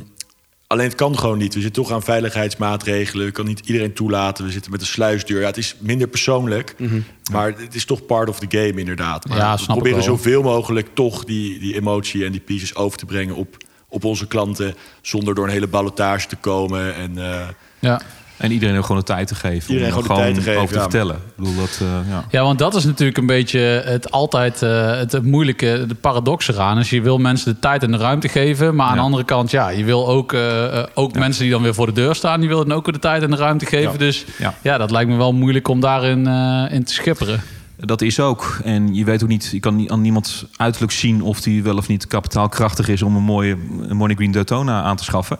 [0.73, 1.55] alleen het kan gewoon niet.
[1.55, 3.27] We zitten toch aan veiligheidsmaatregelen.
[3.27, 4.45] We kan niet iedereen toelaten.
[4.45, 5.41] We zitten met een sluisdeur.
[5.41, 6.75] Ja, het is minder persoonlijk.
[7.33, 9.29] Maar het is toch part of the game inderdaad.
[9.29, 13.05] Maar Ja, we proberen zoveel mogelijk toch die, die emotie en die pieces over te
[13.07, 13.57] brengen op,
[13.89, 14.75] op onze klanten.
[15.01, 16.95] Zonder door een hele ballotage te komen.
[16.95, 18.01] En eh, Ja.
[18.43, 19.73] En iedereen ook gewoon de tijd te geven.
[19.73, 20.83] Iedereen om er gewoon de tijd te geven, over te ja.
[20.91, 21.15] vertellen.
[21.17, 22.25] Ik bedoel, dat, eh, ja.
[22.31, 26.49] Ja, want dat is natuurlijk een beetje het altijd eh, het, het moeilijke, de paradox
[26.49, 26.77] eraan.
[26.77, 28.99] Dus je wil mensen de tijd en de ruimte geven, maar aan Ja.
[28.99, 31.93] de andere kant, ja, je wil ook, eh, ook mensen die dan weer voor de
[31.93, 33.93] deur staan, die willen dan ook de tijd en de ruimte geven.
[33.93, 33.99] Ja.
[33.99, 34.55] Dus Ja.
[34.63, 34.79] ja.
[34.79, 37.41] dat lijkt me wel moeilijk om daarin eh, in te schipperen.
[37.77, 38.59] Dat is ook.
[38.65, 41.77] En je weet ook niet, je kan niet aan niemand uiterlijk zien of die wel
[41.77, 43.57] of niet kapitaalkrachtig is om een mooie
[43.89, 45.39] een Money Green Daytona aan te schaffen.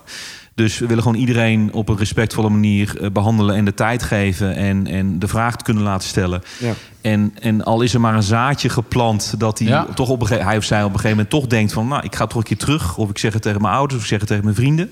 [0.55, 4.55] Dus we willen gewoon iedereen op een respectvolle manier eh, behandelen en de tijd geven
[4.55, 6.41] en, en de vraag te kunnen laten stellen.
[6.59, 6.73] Ja.
[7.01, 9.85] En, en al is er maar een zaadje geplant dat hij Ja.
[9.95, 12.03] toch op een gegeven, hij of zij op een gegeven moment toch denkt van, nou,
[12.03, 12.97] ik ga toch een keer terug.
[12.97, 14.91] Of ik zeg het tegen mijn ouders of ik zeg het tegen mijn vrienden.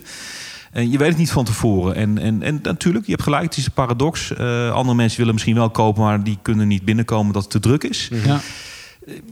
[0.72, 1.96] En je weet het niet van tevoren.
[1.96, 4.34] En, en, en natuurlijk, je hebt gelijk, het is een paradox.
[4.34, 7.60] Eh, andere mensen willen misschien wel kopen, maar die kunnen niet binnenkomen omdat het te
[7.60, 8.10] druk is.
[8.26, 8.40] Ja.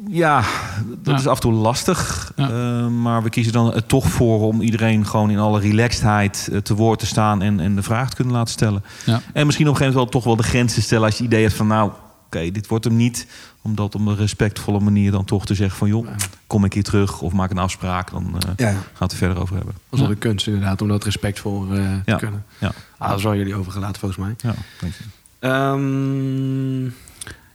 [0.07, 0.43] Ja,
[0.87, 1.15] dat Ja.
[1.15, 2.31] is af en toe lastig.
[2.35, 2.49] Ja.
[2.49, 6.57] Eh, maar we kiezen dan er toch voor om iedereen gewoon in alle relaxedheid eh,
[6.57, 8.83] te woord te staan en, en de vraag te kunnen laten stellen.
[9.05, 9.21] Ja.
[9.33, 11.23] En misschien op een gegeven moment wel toch wel de grens te stellen als je
[11.23, 11.91] het idee hebt van nou,
[12.25, 13.27] oké, dit wordt hem niet.
[13.61, 16.07] Om dat op een respectvolle manier dan toch te zeggen van joh,
[16.47, 18.11] kom een keer terug of maak een afspraak.
[18.11, 19.73] Dan eh, Ja, gaan we het er verder over hebben.
[19.73, 22.15] dat is wel de kunst inderdaad, om dat respectvol eh, te Ja.
[22.15, 22.45] kunnen.
[22.57, 24.35] Ja, Ah, dat is wel jullie overgelaten volgens mij.
[24.37, 25.03] ja dank je.
[25.39, 26.91] Ehm,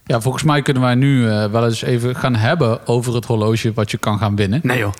[0.05, 3.73] ja, volgens mij kunnen wij nu eh, wel eens even gaan hebben over het horloge
[3.73, 4.59] wat je kan gaan winnen.
[4.63, 4.93] nee joh,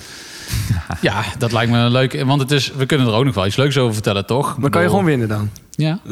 [1.02, 3.56] Ja, dat lijkt me leuk, want het is, we kunnen er ook nog wel iets
[3.56, 4.58] leuks over vertellen, toch?
[4.58, 5.50] maar kan je gewoon winnen dan?
[5.72, 6.00] Ja.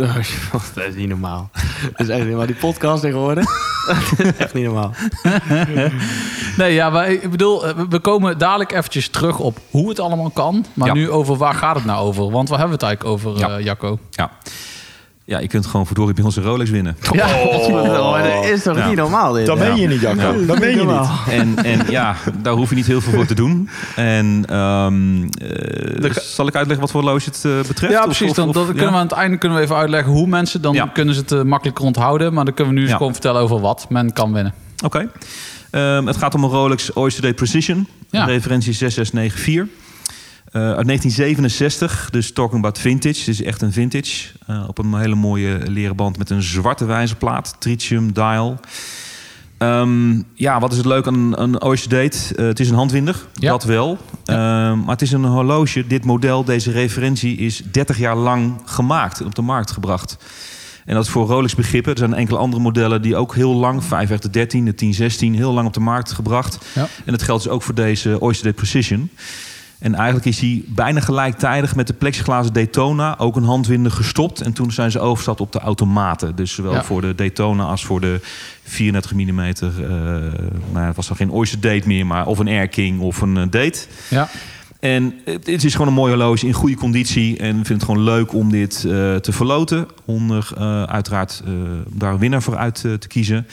[0.73, 1.49] Dat is niet normaal.
[1.81, 2.45] Dat is echt niet normaal.
[2.45, 3.45] Die podcast tegenwoordig,
[4.17, 4.93] dat is echt niet normaal.
[6.57, 10.29] Nee, ja, maar ik bedoel, eh, we- komen dadelijk eventjes terug op hoe het allemaal
[10.29, 10.65] kan.
[10.73, 10.93] Maar Ja.
[10.93, 12.31] nu over waar gaat het nou over?
[12.31, 13.57] Want waar hebben we het eigenlijk over, Ja.
[13.57, 13.99] eh, Jacco?
[14.09, 14.31] Ja.
[15.25, 16.97] Ja, je kunt gewoon verdorie bij onze Rolex winnen.
[17.11, 17.27] Ja.
[17.43, 18.87] Oh, dat is toch Ja.
[18.87, 19.45] niet normaal dit?
[19.45, 19.63] dan Ja.
[19.63, 20.45] ben je niet, Jacco.
[20.45, 21.01] Dan ben je normaal.
[21.25, 21.33] niet.
[21.33, 23.69] En, en ja, daar hoef je niet heel veel voor te doen.
[23.95, 27.93] En ehm, eh, zal ik uitleggen wat voor horloge het eh, betreft?
[27.93, 28.29] Ja, Of- precies.
[28.29, 28.71] of- Dan, dat ja?
[28.71, 30.61] kunnen we aan het einde kunnen we even uitleggen hoe mensen...
[30.61, 30.85] dan Ja.
[30.93, 32.33] kunnen ze het eh, makkelijker onthouden.
[32.33, 32.97] Maar dan kunnen we nu eens Ja.
[32.97, 34.53] gewoon vertellen over wat men kan winnen.
[34.85, 35.09] Oké.
[35.71, 37.87] Ehm, het gaat om een Rolex Oyster Day Precision.
[38.09, 38.25] Ja.
[38.25, 39.81] Referentie 6694.
[40.53, 43.19] Eh, uit 1967, dus talking about vintage.
[43.19, 44.27] Het is echt een vintage.
[44.47, 47.55] Eh, op een hele mooie leren band met een zwarte wijzerplaat.
[47.59, 48.59] Tritium dial.
[49.57, 52.35] Ehm, ja, wat is het leuk aan een Oyster Date?
[52.35, 53.51] Eh, het is een handwinder, Ja.
[53.51, 53.97] dat wel.
[54.25, 55.87] Ehm, maar het is een horloge.
[55.87, 60.17] Dit model, deze referentie, is 30 jaar lang gemaakt en op de markt gebracht.
[60.85, 61.91] En dat is voor Rolex begrippen.
[61.91, 65.67] Er zijn enkele andere modellen die ook heel lang, 5 13, de 1016, heel lang
[65.67, 66.57] op de markt gebracht.
[66.75, 66.87] Ja.
[67.05, 69.09] En dat geldt dus ook voor deze Oyster Date Precision.
[69.79, 74.41] En eigenlijk is hij bijna gelijktijdig met de plexiglazen Daytona ook een handwinder gestopt.
[74.41, 76.35] En toen zijn ze overgestapt op de automaten.
[76.35, 76.83] Dus zowel Ja.
[76.83, 78.19] voor de Daytona als voor de
[78.63, 79.39] 34 mm.
[79.39, 79.55] eh
[80.71, 83.37] nou, het was dan geen Oyster Date meer, maar of een Air King of een
[83.37, 83.85] eh, Date.
[84.09, 84.29] Ja.
[84.79, 87.37] En het is gewoon een mooi horloge in goede conditie.
[87.37, 89.87] En ik vind het gewoon leuk om dit eh, te verloten.
[90.05, 91.43] Om er eh, uiteraard
[91.87, 93.47] daar een winnaar voor uit te kiezen.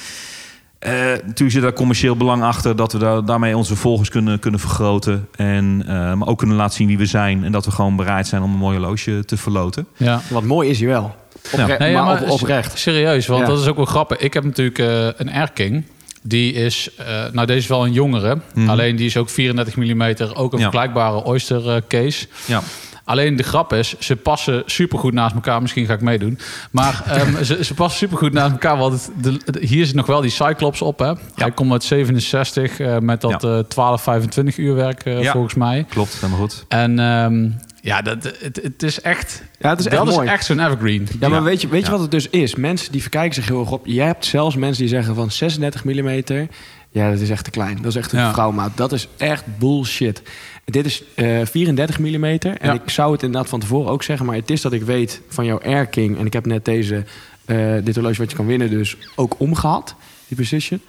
[0.80, 4.60] Eh, natuurlijk zit daar commercieel belang achter dat we daar, daarmee onze volgers kunnen, kunnen
[4.60, 5.28] vergroten.
[5.36, 7.44] En, eh, maar ook kunnen laten zien wie we zijn.
[7.44, 9.86] En dat we gewoon bereid zijn om een mooi horloge te verloten.
[9.96, 10.20] ja.
[10.30, 11.14] Wat mooi is hij wel.
[11.52, 12.78] Opre- Nee, maar, maar op, oprecht.
[12.78, 13.46] Serieus, want Ja.
[13.46, 14.18] dat is ook wel grappig.
[14.18, 15.84] Ik heb natuurlijk eh, een Air King.
[16.22, 18.38] Die is, eh, nou deze is wel een jongere.
[18.54, 18.68] Mhm.
[18.68, 20.02] Alleen die is ook 34 mm,
[20.34, 20.64] ook een Ja.
[20.70, 22.26] vergelijkbare Oyster case.
[22.46, 22.62] Ja,
[23.10, 25.60] Alleen de grap is, ze passen supergoed naast elkaar.
[25.62, 26.38] Misschien ga ik meedoen.
[26.70, 28.76] Maar ehm, ze, ze passen supergoed naast elkaar.
[28.76, 30.98] Want het- de, de- hier zit nog wel die Cyclops op.
[30.98, 31.12] Hè?
[31.34, 33.48] Hij komt uit 67 eh, met dat Ja.
[33.48, 35.32] eh 12, 25 uur werk eh, Ja.
[35.32, 35.84] volgens mij.
[35.88, 36.14] klopt.
[36.20, 36.64] Helemaal goed.
[36.68, 37.48] En ehm,
[37.82, 39.42] ja, dat, het, het is echt...
[39.58, 40.26] Ja, het is echt dat mooi.
[40.26, 41.08] is echt zo'n evergreen.
[41.20, 41.44] Ja, maar Ja.
[41.44, 42.54] weet je, weet je wat het dus is?
[42.54, 43.86] Mensen die verkijken zich heel erg op.
[43.86, 46.48] Je hebt zelfs mensen die zeggen van 36 mm.
[46.92, 47.76] Ja, dat is echt te klein.
[47.76, 48.32] Dat is echt een Ja.
[48.32, 48.70] vrouwmaat.
[48.74, 50.22] Dat is echt bullshit.
[50.70, 52.24] Dit is eh 34 mm.
[52.24, 52.72] En Ja.
[52.72, 54.26] ik zou het inderdaad van tevoren ook zeggen.
[54.26, 56.18] Maar het is dat ik weet van jouw Air King.
[56.18, 57.04] En ik heb net deze,
[57.44, 59.94] eh, dit horloge wat je kan winnen dus ook omgehad.
[60.28, 60.80] Die Precision.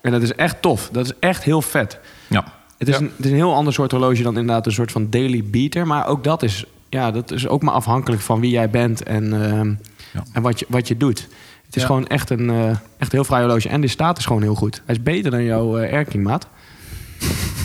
[0.00, 0.88] En dat is echt tof.
[0.92, 1.98] Dat is echt heel vet.
[2.26, 2.44] Ja.
[2.78, 3.00] Het is, Ja.
[3.00, 5.86] een, het is een heel ander soort horloge dan inderdaad een soort van daily beater.
[5.86, 9.32] Maar ook dat is, ja, dat is ook maar afhankelijk van wie jij bent en,
[9.52, 9.68] ehm,
[10.12, 10.22] Ja.
[10.32, 11.28] en wat, je, wat je doet.
[11.66, 13.68] Het is gewoon echt een eh, echt heel fraai horloge.
[13.68, 14.82] En die staat is gewoon heel goed.
[14.86, 16.46] Hij is beter dan jouw eh Air King, maat.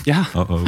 [0.03, 0.21] Ja.
[0.33, 0.61] Oh, oh.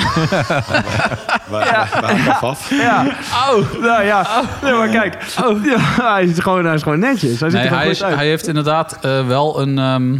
[2.25, 2.69] Ik af?
[2.69, 3.05] Ja.
[3.51, 4.43] Oh, nou ja.
[4.61, 5.17] Nee, maar kijk.
[5.63, 5.79] Ja,
[6.13, 7.39] hij, is gewoon, hij is gewoon netjes.
[7.39, 8.15] Hij ziet Nee, er gewoon hij, goed is, uit.
[8.15, 10.17] hij heeft inderdaad eh, wel een, ehm,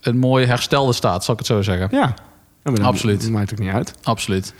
[0.00, 1.88] een mooi herstelde staat, zal ik het zo zeggen.
[1.90, 2.14] Ja.
[2.64, 3.30] Ja, maar dat Absoluut.
[3.30, 3.94] maakt ook niet uit.
[4.02, 4.54] Absoluut.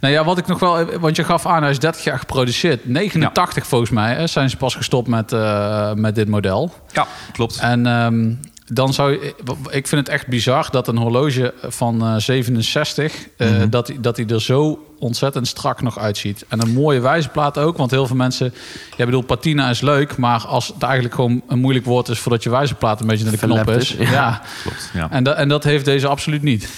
[0.00, 0.98] Nou ja, wat ik nog wel...
[1.00, 2.86] Want je gaf aan, hij is 30 jaar geproduceerd.
[2.88, 6.72] 89 volgens mij hè, zijn ze pas gestopt met, eh, met dit model.
[6.92, 7.58] ja, klopt.
[7.58, 8.32] En ehm,
[8.72, 9.34] dan zou je...
[9.70, 13.26] Ik vind het echt bizar dat een horloge van eh, 67...
[13.36, 13.68] eh, Mhm.
[13.70, 16.44] dat, dat hij er zo ontzettend strak nog uitziet.
[16.48, 17.76] En een mooie wijzerplaat ook.
[17.76, 18.54] Want heel veel mensen...
[18.96, 20.16] Ja, bedoel, patina is leuk.
[20.16, 22.18] Maar als het eigenlijk gewoon een moeilijk woord is...
[22.18, 23.94] voordat je wijzerplaat een beetje naar de knop is.
[23.94, 24.12] is, ja.
[24.12, 24.42] Ja.
[24.62, 25.10] klopt ja.
[25.10, 26.68] En, dat en dat heeft deze absoluut niet.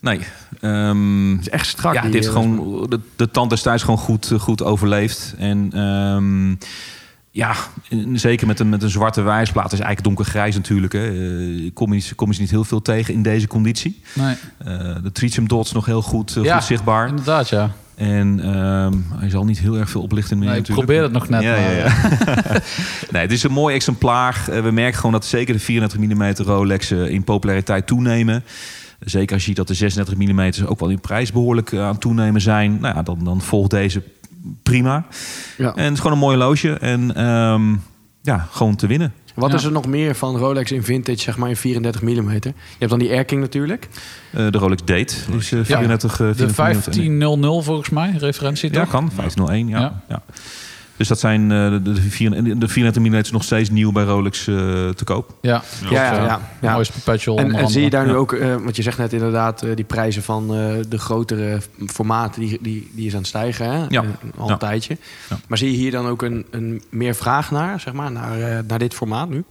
[0.00, 0.20] Nee.
[0.60, 1.94] Ehm, Het is echt strak.
[1.94, 5.34] ja, die, dit eh, gewoon, de, de tand is thuis gewoon goed, eh, goed overleefd.
[5.38, 6.54] En ehm,
[7.30, 7.54] ja,
[8.12, 9.72] zeker met een, met een zwarte wijsplaat.
[9.72, 10.92] Is eigenlijk donkergrijs natuurlijk.
[10.92, 11.06] Hè.
[11.06, 14.00] Eh, kom, je, kom je niet heel veel tegen in deze conditie.
[14.12, 14.36] Nee.
[14.58, 17.08] Eh, de tritium dots nog heel goed, eh, Ja, goed zichtbaar.
[17.08, 17.70] Inderdaad, ja.
[17.94, 20.86] En ehm, hij zal niet heel erg veel oplichten meer Nee, ik natuurlijk.
[20.86, 21.42] probeer het nog net.
[21.42, 22.60] Ja, maar, ja, ja.
[23.12, 24.44] nee, het is een mooi exemplaar.
[24.62, 28.44] We merken gewoon dat zeker de 34 mm Rolex in populariteit toenemen.
[29.00, 31.98] Zeker als je ziet dat de 36 mm ook wel in prijs behoorlijk eh, aan
[31.98, 32.78] toenemen zijn.
[32.80, 34.02] Nou ja, dan, dan volgt deze
[34.62, 35.06] prima.
[35.56, 35.74] Ja.
[35.74, 36.72] En het is gewoon een mooi horloge.
[36.72, 37.74] En ehm,
[38.22, 39.12] ja, gewoon te winnen.
[39.34, 39.56] Wat Ja.
[39.56, 42.30] is er nog meer van Rolex in vintage, zeg maar in 34 mm?
[42.32, 43.88] Je hebt dan die Air King natuurlijk.
[44.32, 46.54] Eh, de Rolex Date is eh, 34, eh, De 34
[46.94, 48.90] 1500 volgens mij, referentie Ja, toch?
[48.90, 49.10] kan.
[49.16, 50.02] 1501, ja.
[50.08, 50.22] Ja.
[50.98, 53.92] Dus dat zijn eh, de, de, vier- en de 34 mm is nog steeds nieuw
[53.92, 54.54] bij Rolex eh,
[54.88, 55.34] te koop.
[55.40, 56.40] Ja, Ja, ja, ja.
[56.60, 56.72] ja.
[56.72, 57.38] Mooiste perpetual.
[57.38, 58.16] En, zie je daar nu Ja.
[58.16, 62.40] ook, eh, want je zegt net inderdaad, eh, die prijzen van eh, de grotere formaten,
[62.40, 63.84] die, die, die is aan het stijgen, hè?
[63.88, 64.00] Ja.
[64.36, 64.56] Al een Ja.
[64.56, 64.96] tijdje.
[65.30, 65.38] Ja.
[65.48, 68.58] Maar zie je hier dan ook een, een meer vraag naar, zeg maar, naar, eh,
[68.68, 69.44] naar dit formaat nu?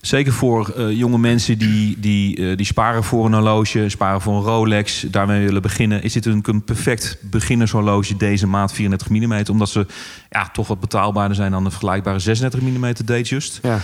[0.00, 4.36] Zeker voor eh, jonge mensen die, die, eh, die sparen voor een horloge, sparen voor
[4.36, 6.02] een Rolex, daarmee willen beginnen.
[6.02, 9.42] Is dit een, een perfect beginnershorloge deze maand 34 mm?
[9.50, 9.86] Omdat ze
[10.30, 13.58] ja, toch wat betaalbaarder zijn dan de vergelijkbare 36 mm Datejust.
[13.62, 13.80] Ja.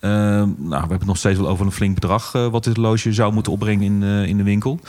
[0.00, 2.76] Eh, nou, we hebben het nog steeds wel over een flink bedrag eh, wat dit
[2.76, 4.80] horloge zou moeten opbrengen in, eh, in de winkel.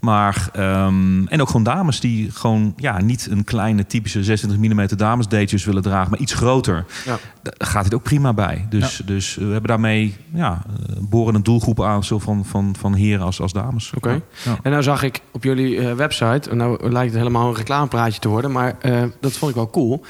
[0.00, 4.96] Maar, ehm, en ook gewoon dames die gewoon ja, niet een kleine typische 26 mm
[4.96, 6.84] dames datejust willen dragen, maar iets groter.
[7.04, 7.18] Ja.
[7.42, 8.66] Daar gaat dit ook prima bij.
[8.68, 12.94] Dus, dus we hebben daarmee ja, eh, boren een doelgroep aan, zowel van, van, van
[12.94, 13.92] heren als, als dames.
[13.96, 14.20] Oké.
[14.44, 14.58] Ja.
[14.62, 18.28] En nou zag ik op jullie website, en nou lijkt het helemaal een reclamepraatje te
[18.28, 18.76] worden, maar
[19.20, 20.04] dat vond ik wel cool.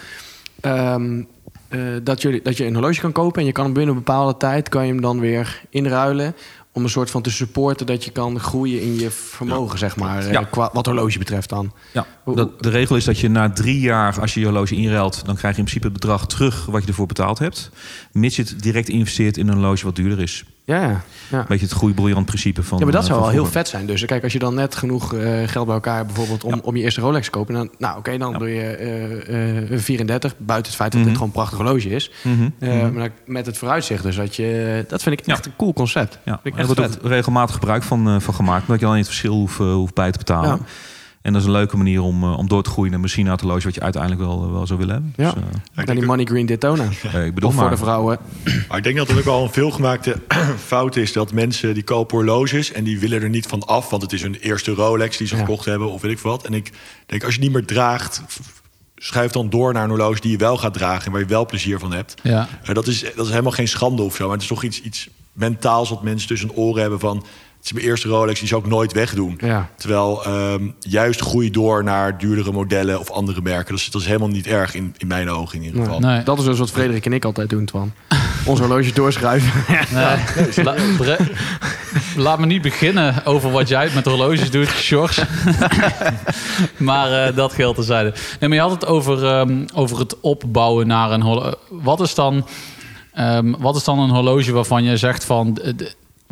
[0.61, 1.23] Ehm,
[1.71, 4.03] eh, dat, jullie, dat je een horloge kan kopen en je kan hem binnen een
[4.05, 6.35] bepaalde tijd kan je hem dan weer inruilen.
[6.73, 10.25] Om een soort van te supporten dat je kan groeien in je vermogen, zeg maar.
[10.27, 10.43] eh, Ja.
[10.45, 11.73] qua, wat horloge betreft dan.
[11.93, 15.25] Ja, dat, de regel is dat je na drie jaar, als je je horloge inruilt,
[15.27, 17.71] dan krijg je in principe het bedrag terug wat je ervoor betaald hebt.
[18.13, 20.45] Mits je het direct investeert in een horloge wat duurder is.
[20.79, 21.45] Ja, ja.
[21.49, 23.87] beetje het groeibriljant principe van Ja, maar dat eh, zou wel heel vet zijn.
[23.87, 26.61] Dus kijk, als je dan net genoeg eh, geld bij elkaar bijvoorbeeld om, Ja.
[26.63, 28.39] om je eerste Rolex te kopen, dan, nou oké, dan Ja.
[28.39, 31.09] doe je eh, eh, een 34, buiten het feit dat Mhm.
[31.11, 32.11] het gewoon een prachtig horloge is.
[32.23, 32.93] Mhm, mhm.
[32.93, 36.19] Maar met het vooruitzicht dus, dat, je, dat vind ik echt een cool concept.
[36.25, 38.61] Ja, daar wordt ook regelmatig gebruik van, van gemaakt.
[38.63, 40.61] Omdat je alleen het verschil hoeft, hoeft bij te betalen.
[41.23, 41.27] Ja.
[41.27, 43.33] En dat is een leuke manier om, eh, om door te groeien naar misschien naar
[43.33, 45.13] het horloge wat je uiteindelijk wel, eh, wel zou willen hebben.
[45.17, 45.33] Ja.
[45.33, 45.43] Dus,
[45.75, 46.85] eh, En die Money Green Daytona.
[47.13, 47.73] eh, ik bedoel Of voor maar.
[47.73, 48.19] de vrouwen.
[48.69, 50.17] Maar ik denk dat het ook wel een veelgemaakte
[50.67, 54.03] fout is dat mensen die kopen horloges en die willen er niet van af, want
[54.03, 55.41] het is hun eerste Rolex die ze Ja.
[55.41, 56.45] gekocht hebben of weet ik wat.
[56.47, 56.73] En ik
[57.07, 58.23] denk als je niet meer draagt,
[58.97, 61.47] schuif dan door naar een horloge die je wel gaat dragen en waar je wel
[61.47, 62.15] plezier van hebt.
[62.23, 62.49] Ja.
[62.63, 64.83] Eh, dat, is, dat is helemaal geen schande of zo, maar het is toch iets,
[64.83, 67.25] iets mentaals wat mensen tussen oren hebben van
[67.61, 69.39] het is mijn eerste Rolex, die zou ik nooit wegdoen.
[69.41, 69.69] Ja.
[69.77, 73.71] Terwijl ehm, juist groei door naar duurdere modellen of andere merken.
[73.71, 76.01] Dat is, dat is helemaal niet erg in, in mijn ogen in ieder geval.
[76.01, 76.23] Nee.
[76.23, 77.93] Dat is dus wat Frederik en ik altijd doen, Twan.
[78.45, 79.51] Ons horloge doorschuiven.
[79.93, 80.65] Nee.
[80.65, 81.17] La-
[82.17, 85.21] laat me niet beginnen over wat jij met horloges doet, Sjors.
[86.79, 88.13] maar eh, dat geldt terzijde.
[88.41, 91.59] Nee, maar je had het over, ehm, over het opbouwen naar een horloge.
[91.71, 92.47] Wat is dan...
[93.13, 95.59] ehm, wat is dan een horloge waarvan je zegt van...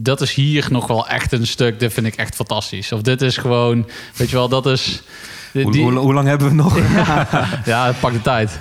[0.01, 2.93] dat is hier nog wel echt een stuk, dit vind ik echt fantastisch.
[2.93, 5.03] Of dit is gewoon, weet je wel, dat is...
[5.53, 6.79] Hoe, die- hoe, hoe lang hebben we nog?
[7.65, 8.59] ja, pak de tijd.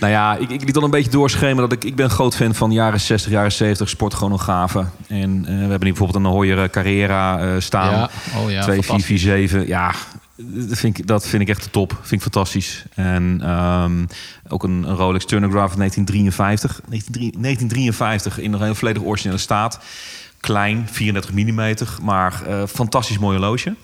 [0.00, 1.84] Nou ja, ik, ik liet al een beetje doorschemeren dat ik...
[1.84, 4.92] Ik ben een groot fan van jaren 60, jaren 70 sportchronografen.
[5.08, 7.90] En eh, we hebben hier bijvoorbeeld een Hoyer eh, Carrera eh, staan.
[7.92, 9.66] Ja, oh ja, 2447.
[9.66, 9.94] Ja,
[10.36, 11.92] dat vind, ik, dat vind ik echt de top.
[12.00, 12.84] Vind ik fantastisch.
[12.94, 14.04] En ehm,
[14.48, 16.80] ook een, een Rolex Chronograph van 1953.
[16.88, 19.78] 1953 in een heel volledig originele staat.
[20.40, 23.74] Klein, 34 mm, maar eh, fantastisch mooi horloge.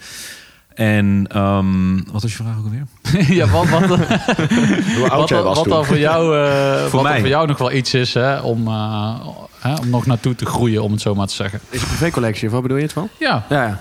[0.75, 2.87] En ehm, wat was je vraag ook alweer?
[3.37, 5.73] ja, wat, wat, Hoe oud wat, jij was wat toen.
[5.73, 7.13] dan voor jou, eh, wat mij.
[7.13, 9.15] dan voor jou nog wel iets is hè, om, eh,
[9.59, 11.61] hè, om nog naartoe te groeien, om het zo maar te zeggen.
[11.71, 13.09] Is een privécollectie, of wat bedoel je het van?
[13.19, 13.81] Ja, Ja, ja.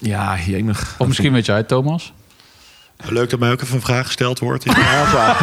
[0.00, 0.94] Ja, jemig.
[0.98, 2.12] of misschien weet jij, Thomas.
[3.04, 4.64] Leuk dat mij ook even een vraag gesteld wordt.
[4.64, 5.38] in de aanvraag.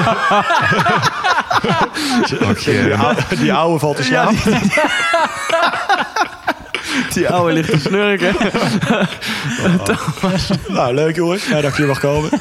[2.64, 4.36] die, oude, die oude valt te slapen.
[4.44, 4.54] Die
[7.28, 8.36] oude ligt te snurken.
[10.68, 11.48] Nou, leuk jongens.
[11.48, 12.30] Ja, dat ik hier mag komen.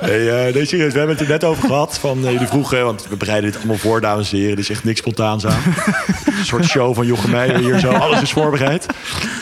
[0.00, 0.92] Nee, eh, nee, serieus.
[0.92, 1.98] We hebben het er net over gehad.
[1.98, 4.52] Van, eh, jullie vroegen, want we bereiden dit allemaal voor, dames en heren.
[4.52, 5.62] Er is echt niks spontaans aan.
[6.38, 7.90] Een soort show van Jochem Meijer hier zo.
[7.90, 8.86] Alles is voorbereid.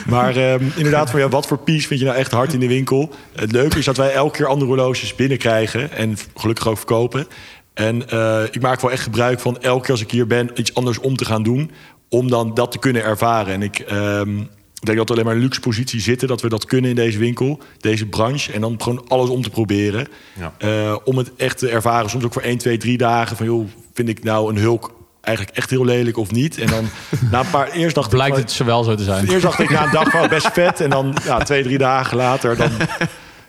[0.07, 2.69] Maar ehm, inderdaad, van, ja, wat voor piece vind je nou echt hard in de
[2.69, 3.11] winkel?
[3.35, 5.93] Het leuke is dat wij elke keer andere horloges binnenkrijgen.
[5.93, 7.27] En gelukkig ook verkopen.
[7.75, 10.51] En eh, ik maak wel echt gebruik van elke keer als ik hier ben...
[10.55, 11.71] iets anders om te gaan doen.
[12.11, 13.55] Om dan dat te kunnen ervaren.
[13.55, 13.79] En ik...
[13.79, 14.39] ehm,
[14.81, 16.29] ik denk dat we alleen maar in een luxe positie zitten...
[16.29, 18.53] dat we dat kunnen in deze winkel, deze branche.
[18.53, 20.09] En dan gewoon alles om te proberen.
[20.39, 20.53] Ja.
[20.59, 22.11] Eh, om het echt te ervaren.
[22.11, 23.37] Soms ook voor 1, 2, 3 dagen.
[23.37, 26.59] Van joh, vind ik nou een hulk eigenlijk echt heel lelijk of niet?
[26.59, 26.89] En dan
[27.31, 27.71] na een paar...
[27.71, 29.29] Eerst dacht Blijkt ik het zo wel zo te zijn.
[29.29, 30.81] eerst dacht ik na een dag van best vet.
[30.81, 32.71] En dan ja, twee, drie dagen later dan...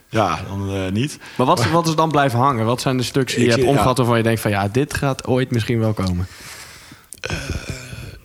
[0.08, 1.18] Ja, dan eh, niet.
[1.36, 2.66] Maar wat, wat is dan blijven hangen?
[2.66, 3.70] Wat zijn de stuks die Ik je hebt ja.
[3.70, 6.26] omgehad waarvan je denkt van ja, dit gaat ooit misschien wel komen?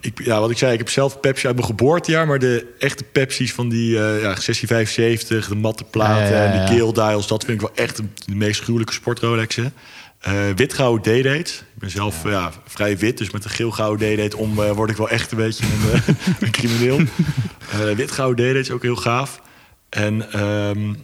[0.08, 2.26] Ik, ja, wat ik zei, ik heb zelf Pepsi uit mijn geboortejaar...
[2.26, 6.36] maar de echte Pepsi's van die eh ja, 1675, de matte platen...
[6.36, 9.72] Ja, ja, en Gale dials, dat vind ik wel echt de, de meest gruwelijke sportrolexen.
[10.18, 11.50] Eh wit-gouden D-date.
[11.50, 12.52] Ik ben zelf ja.
[12.66, 15.64] vrij wit, dus met een geel-gouden D-date om eh, word ik wel echt een beetje
[15.64, 16.02] een,
[16.40, 17.00] een crimineel.
[17.96, 19.40] Wit-gouden D-date is ook heel gaaf.
[19.88, 20.94] En ehm,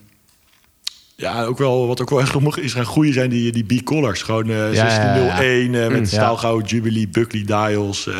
[1.17, 4.23] ja, ook wel, wat ook wel echt nog is gaan groeien zijn die, die B-collars.
[4.23, 5.15] Gewoon eh Ja, ja, ja.
[5.15, 6.17] 1601 eh, met Ja.
[6.17, 8.07] staalgouden Jubilee, Buckley dials.
[8.09, 8.15] eh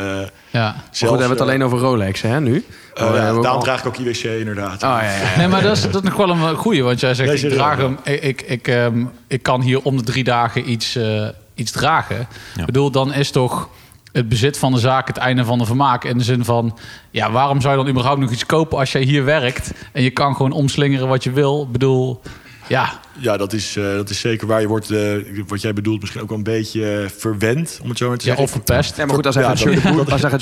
[0.51, 0.75] Ja.
[0.75, 2.65] Goed, we hebben het eh, alleen over Rolex, hè, nu?
[2.93, 4.73] eh, ook daarom al- draag ik ook IWC inderdaad.
[4.73, 5.37] Oh, ja, ja, ja.
[5.37, 6.83] Nee, maar dat is, dat is nog wel een goeie.
[6.83, 7.97] Want jij zegt, Nee, ik draag hem.
[8.03, 12.27] Ik, ik, ik, ehm, ik kan hier om de drie dagen iets, eh, iets dragen.
[12.59, 13.69] Ik bedoel, dan is toch
[14.11, 16.03] het bezit van de zaak het einde van de vermaak.
[16.03, 16.77] In de zin van,
[17.11, 19.71] ja, waarom zou je dan überhaupt nog iets kopen als jij hier werkt?
[19.91, 21.61] En je kan gewoon omslingeren wat je wil.
[21.65, 22.21] Ik bedoel,
[22.67, 24.61] ja, Ja, dat is, eh, dat is zeker waar.
[24.61, 24.99] Je wordt, eh,
[25.47, 28.23] wat jij bedoelt, misschien ook wel een beetje eh, verwend, om het zo maar te
[28.25, 28.43] ja zeggen.
[28.43, 28.97] of verpest.
[28.97, 29.59] Ja, maar goed, als hij Ja, gaat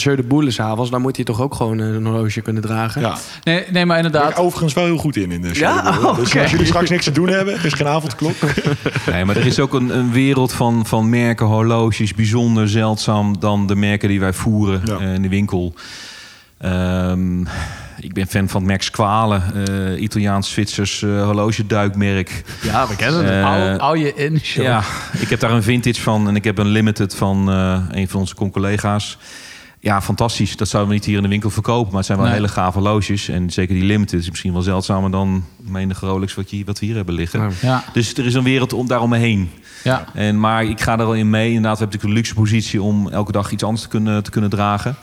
[0.02, 3.02] Jeu de de s'avonds, dan moet hij toch ook gewoon een horloge kunnen dragen?
[3.02, 3.18] Ja.
[3.44, 4.30] Nee, nee, maar inderdaad.
[4.30, 5.32] ik overigens wel heel goed in.
[5.32, 5.94] in de Ja?
[5.94, 6.16] show.
[6.16, 6.42] Dus Oké.
[6.42, 8.36] als jullie straks niks te doen hebben, er is geen avondklok.
[9.12, 13.68] Nee, maar er is ook een, een wereld van, van merken, horloges, bijzonder zeldzaam dan
[13.68, 15.00] de merken die wij voeren Ja.
[15.00, 15.74] in de winkel.
[16.58, 17.44] Ehm,
[18.04, 19.42] ik ben fan van het merk Squale,
[19.96, 22.44] eh, Italiaans-Zwitsers eh, horlogeduikmerk.
[22.62, 23.34] Ja, we kennen het.
[23.34, 24.64] Eh, Hou, hou je in, show.
[24.64, 24.84] Ja,
[25.20, 28.20] ik heb daar een vintage van en ik heb een limited van eh, een van
[28.20, 29.18] onze collega's.
[29.80, 30.58] Ja, fantastisch.
[30.58, 32.36] Dat zouden we niet hier in de winkel verkopen, maar het zijn wel Nee.
[32.36, 33.30] hele gave horloges.
[33.30, 36.86] En zeker die limited is misschien wel zeldzamer dan menige Rolex wat, je, wat we
[36.86, 37.52] hier hebben liggen.
[37.62, 39.52] Ja, Dus er is een wereld om daaromheen.
[39.84, 40.06] ja.
[40.14, 41.48] En, maar ik ga er wel in mee.
[41.48, 44.30] Inderdaad, we hebben natuurlijk een luxe positie om elke dag iets anders te kunnen, te
[44.32, 44.96] kunnen dragen.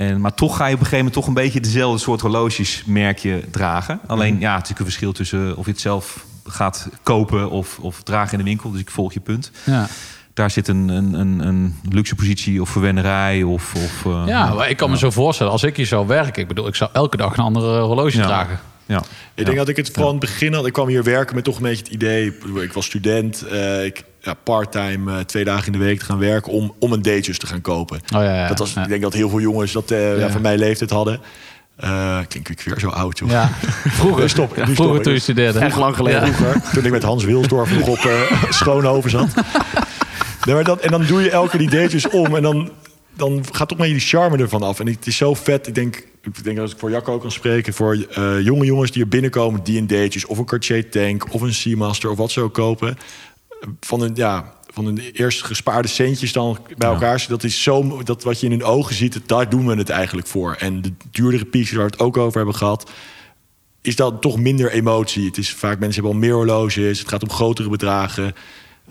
[0.00, 2.82] En, maar toch ga je op een gegeven moment toch een beetje dezelfde soort horloges
[2.86, 4.00] merk je dragen.
[4.06, 7.78] Alleen ja, het is natuurlijk een verschil tussen of je het zelf gaat kopen of,
[7.78, 8.70] of dragen in de winkel.
[8.70, 9.50] Dus ik volg je punt.
[9.64, 9.86] Ja.
[10.34, 13.74] Daar zit een, een, een, een luxe positie of verwennerij of...
[13.74, 16.48] of eh, Ja, maar ik kan me zo voorstellen, als ik hier zou werken, ik
[16.48, 18.26] bedoel, ik zou elke dag een andere horloge Ja.
[18.26, 18.60] dragen.
[18.90, 19.02] Ja.
[19.34, 20.66] Ik denk dat ik het in het begin had.
[20.66, 22.32] Ik kwam hier werken met toch een beetje het idee.
[22.62, 23.42] Ik was student.
[23.42, 26.92] eh, ik ja, part-time eh, twee dagen in de week te gaan werken om, om
[26.92, 27.96] een Datejust te gaan kopen.
[28.14, 28.48] Oh ja, ja.
[28.48, 28.82] dat was, ja.
[28.82, 30.18] Ik denk dat heel veel jongens dat eh, ja.
[30.18, 30.30] Ja.
[30.30, 31.20] van mijn leeftijd hadden.
[31.76, 33.30] Eh klink ik weer zo oud, joh.
[33.30, 33.50] Ja,
[34.00, 35.58] vroeger, Stop, vroeger toen je studeerde.
[35.58, 36.26] Echt lang geleden.
[36.26, 36.32] Ja.
[36.32, 39.28] Vroeger, toen ik met Hans Wilsdorf nog op eh Schoonhoven zat.
[40.44, 42.36] Nee, maar dat, en dan doe je elke die datejes om.
[42.36, 42.70] En dan,
[43.20, 44.80] dan gaat toch maar die charme ervan af.
[44.80, 45.66] En het is zo vet.
[45.66, 47.74] Ik denk, ik denk dat ik voor Jacco kan spreken.
[47.74, 50.26] Voor eh, jonge jongens die er binnenkomen, die een datejes...
[50.26, 52.98] of een Cartier Tank of een Seamaster of wat ze ook kopen.
[53.80, 57.24] Van een, ja, van hun eerst gespaarde centjes dan bij elkaar.
[57.28, 60.26] Dat is zo, dat wat je in hun ogen ziet, daar doen we het eigenlijk
[60.26, 60.54] voor.
[60.58, 62.90] En de duurdere pieces waar we het ook over hebben gehad
[63.82, 65.26] is dat toch minder emotie.
[65.26, 66.98] Het is vaak mensen hebben al meer horloges.
[66.98, 68.34] Het gaat om grotere bedragen.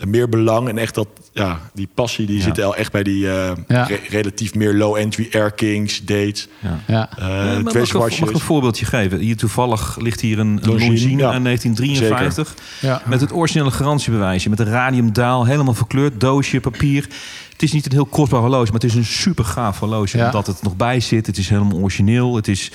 [0.06, 3.52] Meer belang en echt dat, ja, die passie die zit al echt bij die eh,
[3.68, 3.82] Ja.
[3.84, 6.78] re- relatief meer low-entry Air Kings, dates, Ja.
[6.86, 7.08] Ja.
[7.18, 9.18] maar mag, ik, mag ik een voorbeeldje geven?
[9.18, 11.30] Hier toevallig ligt hier een, Longines, ja.
[11.30, 12.54] uit 1953.
[12.80, 13.02] Ja.
[13.06, 14.48] Met het originele garantiebewijsje.
[14.50, 16.20] Met een radiumdaal, helemaal verkleurd.
[16.20, 17.08] Doosje, papier.
[17.52, 20.16] Het is niet een heel kostbaar horloge, maar het is een super gaaf horloge.
[20.18, 20.24] Ja.
[20.26, 21.26] Omdat het nog bij zit.
[21.26, 22.36] Het is helemaal origineel.
[22.36, 22.70] Het is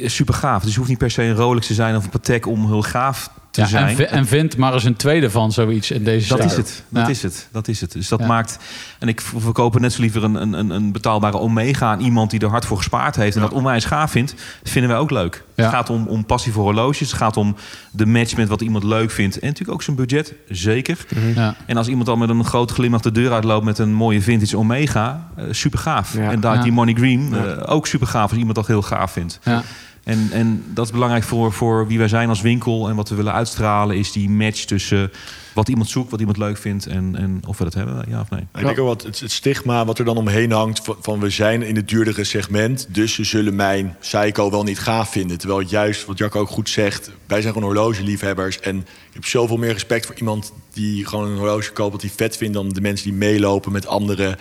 [0.00, 0.58] eh, super gaaf.
[0.58, 2.82] Dus het hoeft niet per se een Rolex te zijn of een Patek om heel
[2.82, 3.98] gaaf te Ja, zijn.
[3.98, 6.50] en, en vind maar eens een tweede van zoiets in deze Dat stijl.
[6.50, 6.82] is het.
[6.88, 7.08] Dat Ja.
[7.08, 7.48] is het.
[7.52, 7.92] Dat is het.
[7.92, 8.26] Dus dat Ja.
[8.26, 8.58] maakt.
[8.98, 12.40] En ik verkoop net zo liever een, een, een- een betaalbare Omega aan iemand die
[12.40, 14.34] er hard voor gespaard heeft en dat onwijs gaaf vindt.
[14.62, 15.44] vinden wij ook leuk.
[15.54, 15.64] Ja.
[15.64, 17.08] Het gaat om, om passie voor horloges.
[17.10, 17.56] Het gaat om
[17.90, 19.38] de match met wat iemand leuk vindt.
[19.38, 20.34] En natuurlijk ook zijn budget.
[20.48, 20.98] Zeker.
[21.34, 21.54] Ja.
[21.66, 24.56] En als iemand dan met een groot glimlach de deur uitloopt met een mooie vintage
[24.58, 26.14] Omega, eh, super gaaf.
[26.14, 26.30] Ja.
[26.30, 26.62] En daar Ja.
[26.62, 29.38] die Money Green, eh, ook super gaaf als iemand dat heel gaaf vindt.
[29.42, 29.62] Ja.
[30.08, 32.88] En, en dat is belangrijk voor, voor wie wij zijn als winkel.
[32.88, 35.10] En wat we willen uitstralen is die match tussen
[35.54, 38.30] wat iemand zoekt, wat iemand leuk vindt en, en of we dat hebben, ja of
[38.30, 38.40] nee.
[38.40, 41.76] Ik denk ook wat het, stigma wat er dan omheen hangt van, we zijn in
[41.76, 45.38] het duurdere segment, dus ze zullen mijn Seiko wel niet gaaf vinden.
[45.38, 49.56] Terwijl juist, wat Jacco ook goed zegt, wij zijn gewoon horlogeliefhebbers en ik heb zoveel
[49.56, 52.80] meer respect voor iemand die gewoon een horloge koopt wat hij vet vindt dan de
[52.80, 54.36] mensen die meelopen met anderen.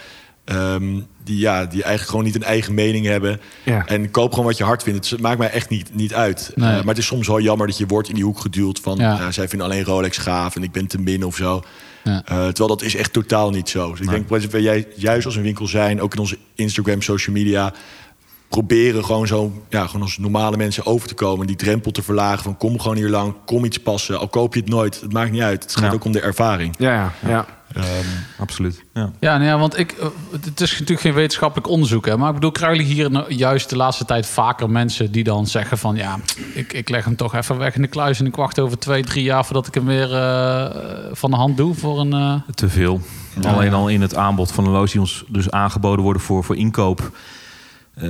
[0.47, 3.41] Ehm, die, ja, die eigenlijk gewoon niet een eigen mening hebben.
[3.63, 3.85] Ja.
[3.85, 5.09] En koop gewoon wat je hard vindt.
[5.09, 6.51] Het maakt mij echt niet, niet uit.
[6.55, 6.69] Nee.
[6.69, 8.97] Eh, maar het is soms wel jammer dat je wordt in die hoek geduwd van...
[8.97, 9.19] Ja.
[9.19, 11.61] eh, zij vinden alleen Rolex gaaf en ik ben te min of zo.
[12.03, 12.21] Ja.
[12.25, 13.91] Eh, terwijl dat is echt totaal niet zo.
[13.91, 17.01] Dus ik denk dat wij jij- juist als een winkel zijn, ook in onze Instagram,
[17.01, 17.73] social media,
[18.49, 22.43] proberen gewoon zo, ja, gewoon als normale mensen over te komen, die drempel te verlagen
[22.43, 25.31] van kom gewoon hier lang, kom iets passen, al koop je het nooit, het maakt
[25.31, 25.63] niet uit.
[25.63, 26.75] Het gaat ook om de ervaring.
[26.77, 27.45] Ja, ja,
[27.83, 28.05] Ehm,
[28.39, 28.83] Absoluut.
[28.93, 29.11] Ja.
[29.19, 30.07] Ja, nou ja, want ik, eh,
[30.41, 32.05] het is natuurlijk geen wetenschappelijk onderzoek.
[32.05, 35.23] Hè, maar ik bedoel, krijgen jullie hier nou juist de laatste tijd vaker mensen die
[35.23, 35.95] dan zeggen van...
[35.95, 36.19] ja,
[36.53, 39.03] ik, ik leg hem toch even weg in de kluis en ik wacht over twee,
[39.03, 39.45] drie jaar...
[39.45, 40.65] voordat ik hem weer eh,
[41.11, 42.13] van de hand doe voor een...
[42.13, 43.01] eh, Te veel.
[43.43, 47.11] Alleen al in het aanbod van horloges die ons dus aangeboden worden voor, voor inkoop.
[47.95, 48.07] eh,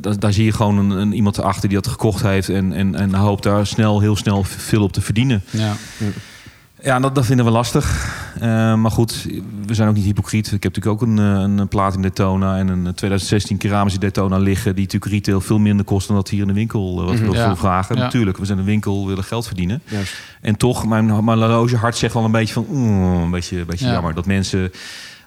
[0.00, 2.94] daar, daar zie je gewoon een, een, iemand erachter die dat gekocht heeft en, en,
[2.94, 5.42] en hoopt daar snel, heel snel veel op te verdienen.
[5.50, 5.72] ja.
[6.82, 8.16] Ja, dat, dat vinden we lastig.
[8.40, 9.26] Eh, maar goed,
[9.66, 10.46] we zijn ook niet hypocriet.
[10.52, 14.36] Ik heb natuurlijk ook een, eh, een plaat in Daytona en een 2016 keramische Daytona
[14.38, 14.74] liggen...
[14.74, 17.24] die natuurlijk retail veel minder kost dan dat hier in de winkel eh, wat we
[17.24, 17.56] veel Ja.
[17.56, 17.96] vragen.
[17.96, 18.02] Ja.
[18.02, 19.82] Natuurlijk, we zijn een winkel, we willen geld verdienen.
[20.40, 22.66] En toch, mijn, mijn horlogehart zegt wel een beetje van...
[22.70, 23.92] oeh, een beetje, een beetje Ja.
[23.92, 24.70] jammer dat mensen...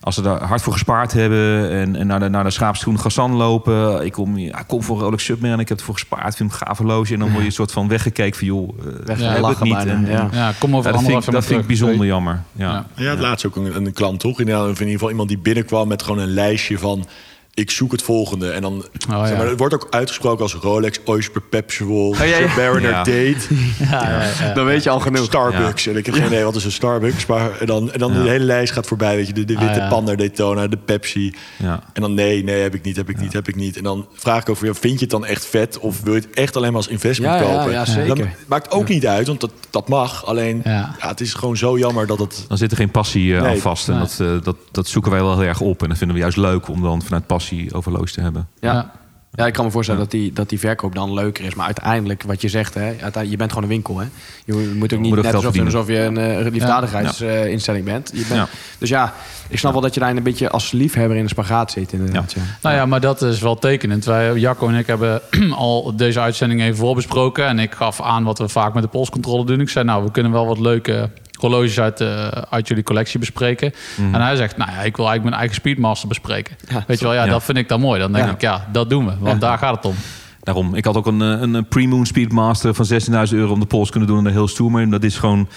[0.03, 3.33] Als ze daar hard voor gespaard hebben en, en naar de, naar de schaapschoen Gassan
[3.33, 4.05] lopen.
[4.05, 6.49] Ik kom, ja, ik kom voor een Rolex Submarine, ik heb het voor gespaard, vind
[6.49, 7.13] hem gaaf horloge.
[7.13, 9.67] En dan word je een soort van weggekeken van, joh, eh, we hebben het Weggelachen
[9.67, 9.85] niet.
[9.85, 10.29] En, ja.
[10.31, 12.41] ja, kom over ja, dat vind, dat vind ik bijzonder jammer.
[12.51, 12.71] Ja.
[12.71, 12.85] Ja.
[12.95, 14.39] ja, het laatst ook een, een klant, toch?
[14.39, 17.05] In ieder geval iemand die binnenkwam met gewoon een lijstje van...
[17.53, 18.51] ik zoek het volgende.
[18.51, 19.25] En dan, ja.
[19.27, 22.47] zeg maar, het wordt ook uitgesproken als Rolex, Oyster Perpetual, ja, ja.
[22.55, 22.97] Mariner Ja.
[23.03, 23.37] Date...
[23.91, 24.53] Ja, ja, ja.
[24.53, 25.25] Dan weet je al genoeg.
[25.25, 25.87] Starbucks.
[25.87, 27.25] En ik heb geen idee wat is een Starbucks.
[27.25, 28.23] Maar en dan, en dan Ja.
[28.23, 29.15] de hele lijst gaat voorbij.
[29.15, 29.89] Weet je, de, de witte Ah, ja.
[29.89, 31.33] Panda Daytona, de Pepsi.
[31.57, 31.83] Ja.
[31.93, 33.77] En dan nee, nee, heb ik niet, heb ik niet, heb ik niet.
[33.77, 35.79] En dan vraag ik over, ja, vind je het dan echt vet?
[35.79, 37.71] Of wil je het echt alleen maar als investment kopen?
[37.71, 38.15] ja, zeker.
[38.15, 40.25] Dat maakt ook niet uit, want dat, dat mag.
[40.25, 40.95] Alleen, Ja.
[40.99, 41.07] ja.
[41.07, 42.45] het is gewoon zo jammer dat het...
[42.47, 43.51] Dan zit er geen passie eh, Nee.
[43.51, 43.87] aan vast.
[43.87, 44.03] En Nee.
[44.03, 45.81] dat, eh, dat, dat zoeken wij wel heel erg op.
[45.83, 48.47] En dat vinden we juist leuk om dan vanuit passie over horloges te hebben.
[48.59, 48.73] Ja.
[48.73, 49.45] Ja.
[49.45, 51.55] Ik kan me voorstellen dat, die, dat die verkoop dan leuker is.
[51.55, 53.99] Maar uiteindelijk, wat je zegt, hè, uiteindelijk- je bent gewoon een winkel.
[53.99, 54.05] Hè?
[54.45, 58.11] Je moet ook niet moet ook net alsof, alsof je een uh, liefdadigheidsinstelling bent.
[58.13, 58.47] Je bent Ja.
[58.77, 59.13] Dus ja,
[59.47, 61.93] ik snap wel dat je daar een beetje als liefhebber in de spagaat zit.
[61.93, 62.41] Inderdaad, ja.
[62.61, 64.05] Nou ja, maar dat is wel tekenend.
[64.05, 65.21] Wij, Jacco en ik hebben
[65.55, 67.45] al deze uitzending even voorbesproken.
[67.45, 69.59] En ik gaf aan wat we vaak met de polscontrole doen.
[69.59, 71.09] Ik zei, nou, we kunnen wel wat leuke
[71.41, 73.73] horloges uit, eh, uit jullie collectie bespreken.
[73.97, 74.13] Mhm.
[74.15, 76.55] En hij zegt, nou ja, ik wil eigenlijk mijn eigen Speedmaster bespreken.
[76.69, 77.29] Ja, Weet je wel, ja, ja.
[77.31, 77.99] dat vind ik dan mooi.
[77.99, 78.31] Dan denk Ja.
[78.33, 79.11] ik, ja, dat doen we.
[79.19, 79.47] Want Ja.
[79.47, 79.95] daar gaat het om.
[80.39, 83.65] Daarom, ik had ook een, eh, een, een pre-moon Speedmaster van 16.000 euro om de
[83.65, 84.87] pols kunnen doen en er heel stoer mee.
[84.87, 85.49] Dat is gewoon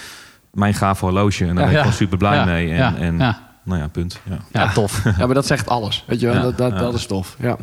[0.53, 1.79] mijn gaaf horloge en daar ben ik Ja.
[1.79, 2.45] gewoon super blij Ja.
[2.45, 2.71] mee.
[2.71, 2.95] En, Ja.
[2.99, 3.39] en Ja.
[3.65, 4.21] Nou ja, punt.
[4.31, 4.39] Ja.
[4.53, 5.03] Ja, tof.
[5.19, 6.05] Ja, maar dat zegt alles.
[6.07, 6.43] Weet je wel, Ja.
[6.43, 6.79] dat, dat, Ja.
[6.79, 7.37] dat is tof.
[7.41, 7.57] Ja.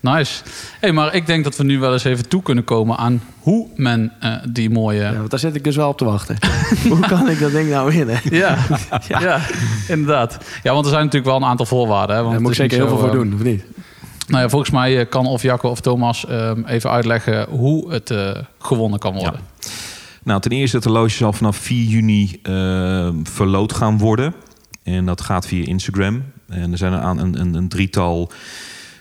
[0.00, 0.42] Nice.
[0.80, 3.68] Hey, maar ik denk dat we nu wel eens even toe kunnen komen aan hoe
[3.76, 5.00] men eh, die mooie...
[5.02, 6.36] Ja, want daar zit ik dus wel op te wachten.
[6.88, 8.20] Hoe kan ik dat ding nou winnen?
[8.30, 8.56] Ja,
[9.08, 9.40] ja.
[9.88, 10.38] inderdaad.
[10.62, 12.16] Ja, want er zijn natuurlijk wel een aantal voorwaarden.
[12.16, 13.64] Hè, want Daar moet ik zeker heel veel voor eh, doen, of niet?
[14.28, 18.10] Nou ja, volgens mij eh, kan of Jacco of Thomas ehm, even uitleggen hoe het
[18.10, 19.40] eh, gewonnen kan worden.
[20.22, 24.34] Nou, ten eerste, het horloge zal vanaf 4 juni eh, verloot gaan worden.
[24.84, 26.22] En dat gaat via Instagram.
[26.48, 28.30] En er zijn een, een, een, drietal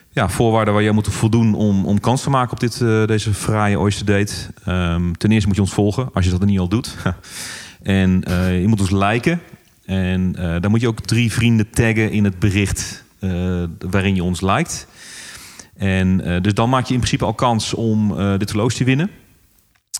[0.09, 3.33] ja, voorwaarden waar je moet voldoen om, om kans te maken op dit, eh, deze
[3.33, 4.33] fraaie Oyster Date.
[4.65, 6.95] Ehm, ten eerste moet je ons volgen, als je dat niet al doet.
[7.83, 9.41] en eh, je moet ons liken.
[9.85, 13.03] En eh, dan moet je ook drie vrienden taggen in het bericht
[13.89, 14.87] waarin je ons liked.
[15.77, 19.09] En dus dan maak je in principe al kans om dit horloge te winnen.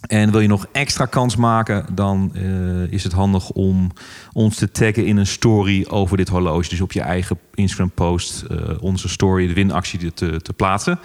[0.07, 3.91] En wil je nog extra kans maken, dan eh, is het handig om
[4.33, 6.69] ons te taggen in een story over dit horloge.
[6.69, 10.99] Dus op je eigen Instagram post eh, onze story, de winactie te, te plaatsen.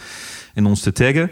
[0.55, 1.31] En ons te taggen.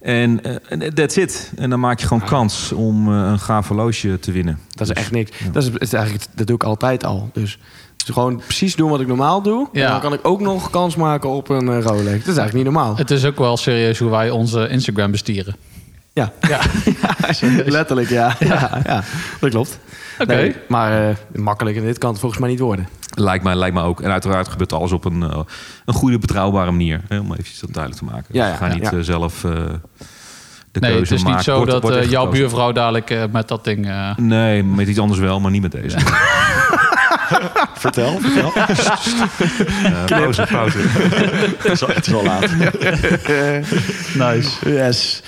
[0.00, 1.52] En eh, that's it.
[1.56, 4.58] En dan maak je gewoon kans om eh, een gaaf horloge te winnen.
[4.68, 5.30] Dat is Dus, echt niks.
[5.52, 7.30] Dat, is, is eigenlijk, dat doe ik altijd al.
[7.32, 7.58] Dus,
[7.96, 9.68] dus gewoon precies doen wat ik normaal doe.
[9.72, 9.84] Ja.
[9.84, 12.04] En dan kan ik ook nog kans maken op een Rolex.
[12.04, 12.96] Dat is eigenlijk niet normaal.
[12.96, 15.56] Het is ook wel serieus hoe wij onze Instagram bestieren.
[16.14, 16.60] Ja, Ja,
[17.66, 18.36] letterlijk ja.
[18.38, 18.80] ja.
[18.84, 19.02] ja,
[19.40, 19.78] dat klopt.
[20.18, 20.34] oké.
[20.34, 22.88] Nee, maar eh, makkelijk in dit kan het volgens mij niet worden.
[23.14, 24.00] Lijkt mij, lijkt mij ook.
[24.00, 25.38] En uiteraard gebeurt alles op een, eh,
[25.84, 27.00] een goede, betrouwbare manier.
[27.08, 28.26] Hè, om even dat duidelijk te maken.
[28.30, 28.92] Ja, Dus ja, ga niet ja.
[28.92, 29.50] eh, zelf eh,
[30.70, 31.44] de Nee, keuze het is niet maken.
[31.44, 32.40] zo Wordt- dat wordt eh, jouw gekozen.
[32.40, 33.88] buurvrouw dadelijk eh, met dat ding...
[33.88, 35.96] eh, Nee, met iets anders wel, maar niet met deze.
[37.84, 38.52] Vertel, vertel.
[39.84, 40.78] Eh, pauze, pauze.
[40.78, 42.50] het, is al, laat.
[44.34, 44.70] nice.
[44.70, 45.22] Yes.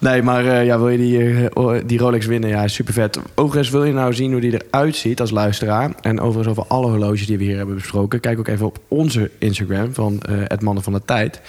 [0.00, 2.50] Nee, maar eh, ja, wil je die, eh, die Rolex winnen?
[2.50, 3.18] Ja, super vet.
[3.34, 5.90] Overigens wil je nou zien hoe die eruit ziet als luisteraar.
[6.00, 8.20] En overigens over alle horloges die we hier hebben besproken.
[8.20, 11.40] Kijk ook even op onze Instagram van eh het Mannen van de Tijd.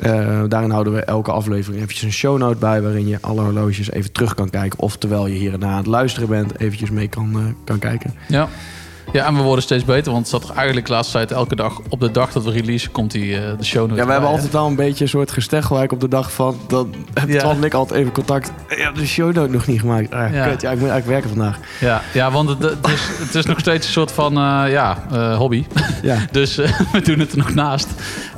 [0.00, 2.82] Eh, daarin houden we elke aflevering eventjes een shownote bij...
[2.82, 4.78] waarin je alle horloges even terug kan kijken.
[4.78, 6.60] Of terwijl je hier en daar aan het luisteren bent...
[6.60, 8.14] eventjes mee kan, kan kijken.
[8.28, 8.48] Ja.
[9.12, 11.80] Ja, en we worden steeds beter, want het zat eigenlijk de laatste tijd elke dag
[11.88, 14.52] op de dag dat we release komt die eh, de show Ja, we hebben altijd
[14.52, 16.56] wel een beetje een soort gesteggelijk op de dag van...
[16.68, 16.94] dan
[17.26, 17.42] Ja.
[17.42, 18.52] En ik altijd even contact.
[18.68, 20.12] Ik heb de shownote nog niet gemaakt.
[20.12, 20.46] Ah, Ja.
[20.48, 21.58] kut, ja, ik moet eigenlijk werken vandaag.
[21.80, 24.98] Ja, ja want het, het, is, het is nog steeds een soort van eh, ja,
[25.12, 25.64] eh, hobby.
[26.02, 26.16] Ja.
[26.32, 26.54] Dus
[26.92, 27.88] we doen het er nog naast.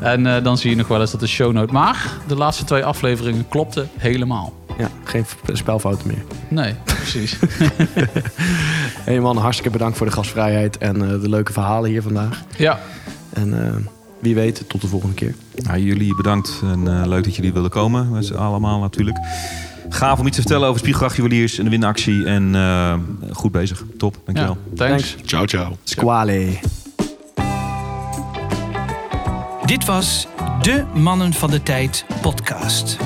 [0.00, 1.72] En dan zie je nog wel eens dat de shownote.
[1.72, 4.52] Maar de laatste twee afleveringen klopten helemaal.
[4.80, 6.24] Ja, geen spelfouten meer.
[6.48, 7.38] Nee, precies.
[9.04, 12.42] Hey man, hartstikke bedankt voor de gastvrijheid en eh, de leuke verhalen hier vandaag.
[12.56, 12.78] ja,
[13.32, 13.74] En eh,
[14.20, 15.34] wie weet, tot de volgende keer.
[15.56, 18.10] Nou, jullie bedankt en eh, leuk dat jullie wilden komen.
[18.10, 19.18] Met z'n allemaal natuurlijk.
[19.88, 22.24] Gaaf om iets te vertellen over Spiegelgracht Juweliers en de winactie.
[22.24, 22.94] En eh,
[23.32, 23.84] goed bezig.
[23.98, 24.20] Top, ja.
[24.24, 24.56] dankjewel.
[24.74, 25.16] Thanks.
[25.24, 25.76] Ciao, ciao.
[25.84, 26.58] Squale.
[29.64, 30.26] Dit was
[30.62, 32.96] de Mannen van de Tijd podcast.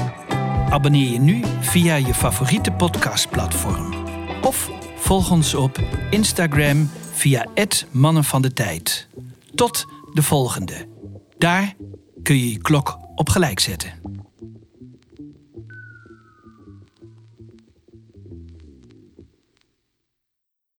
[0.74, 3.94] Abonneer je nu via je favoriete podcastplatform.
[4.42, 5.78] Of volg ons op
[6.10, 9.08] Instagram via het Mannen van de Tijd.
[9.54, 10.88] Tot de volgende.
[11.38, 11.74] Daar
[12.22, 13.92] kun je je klok op gelijk zetten.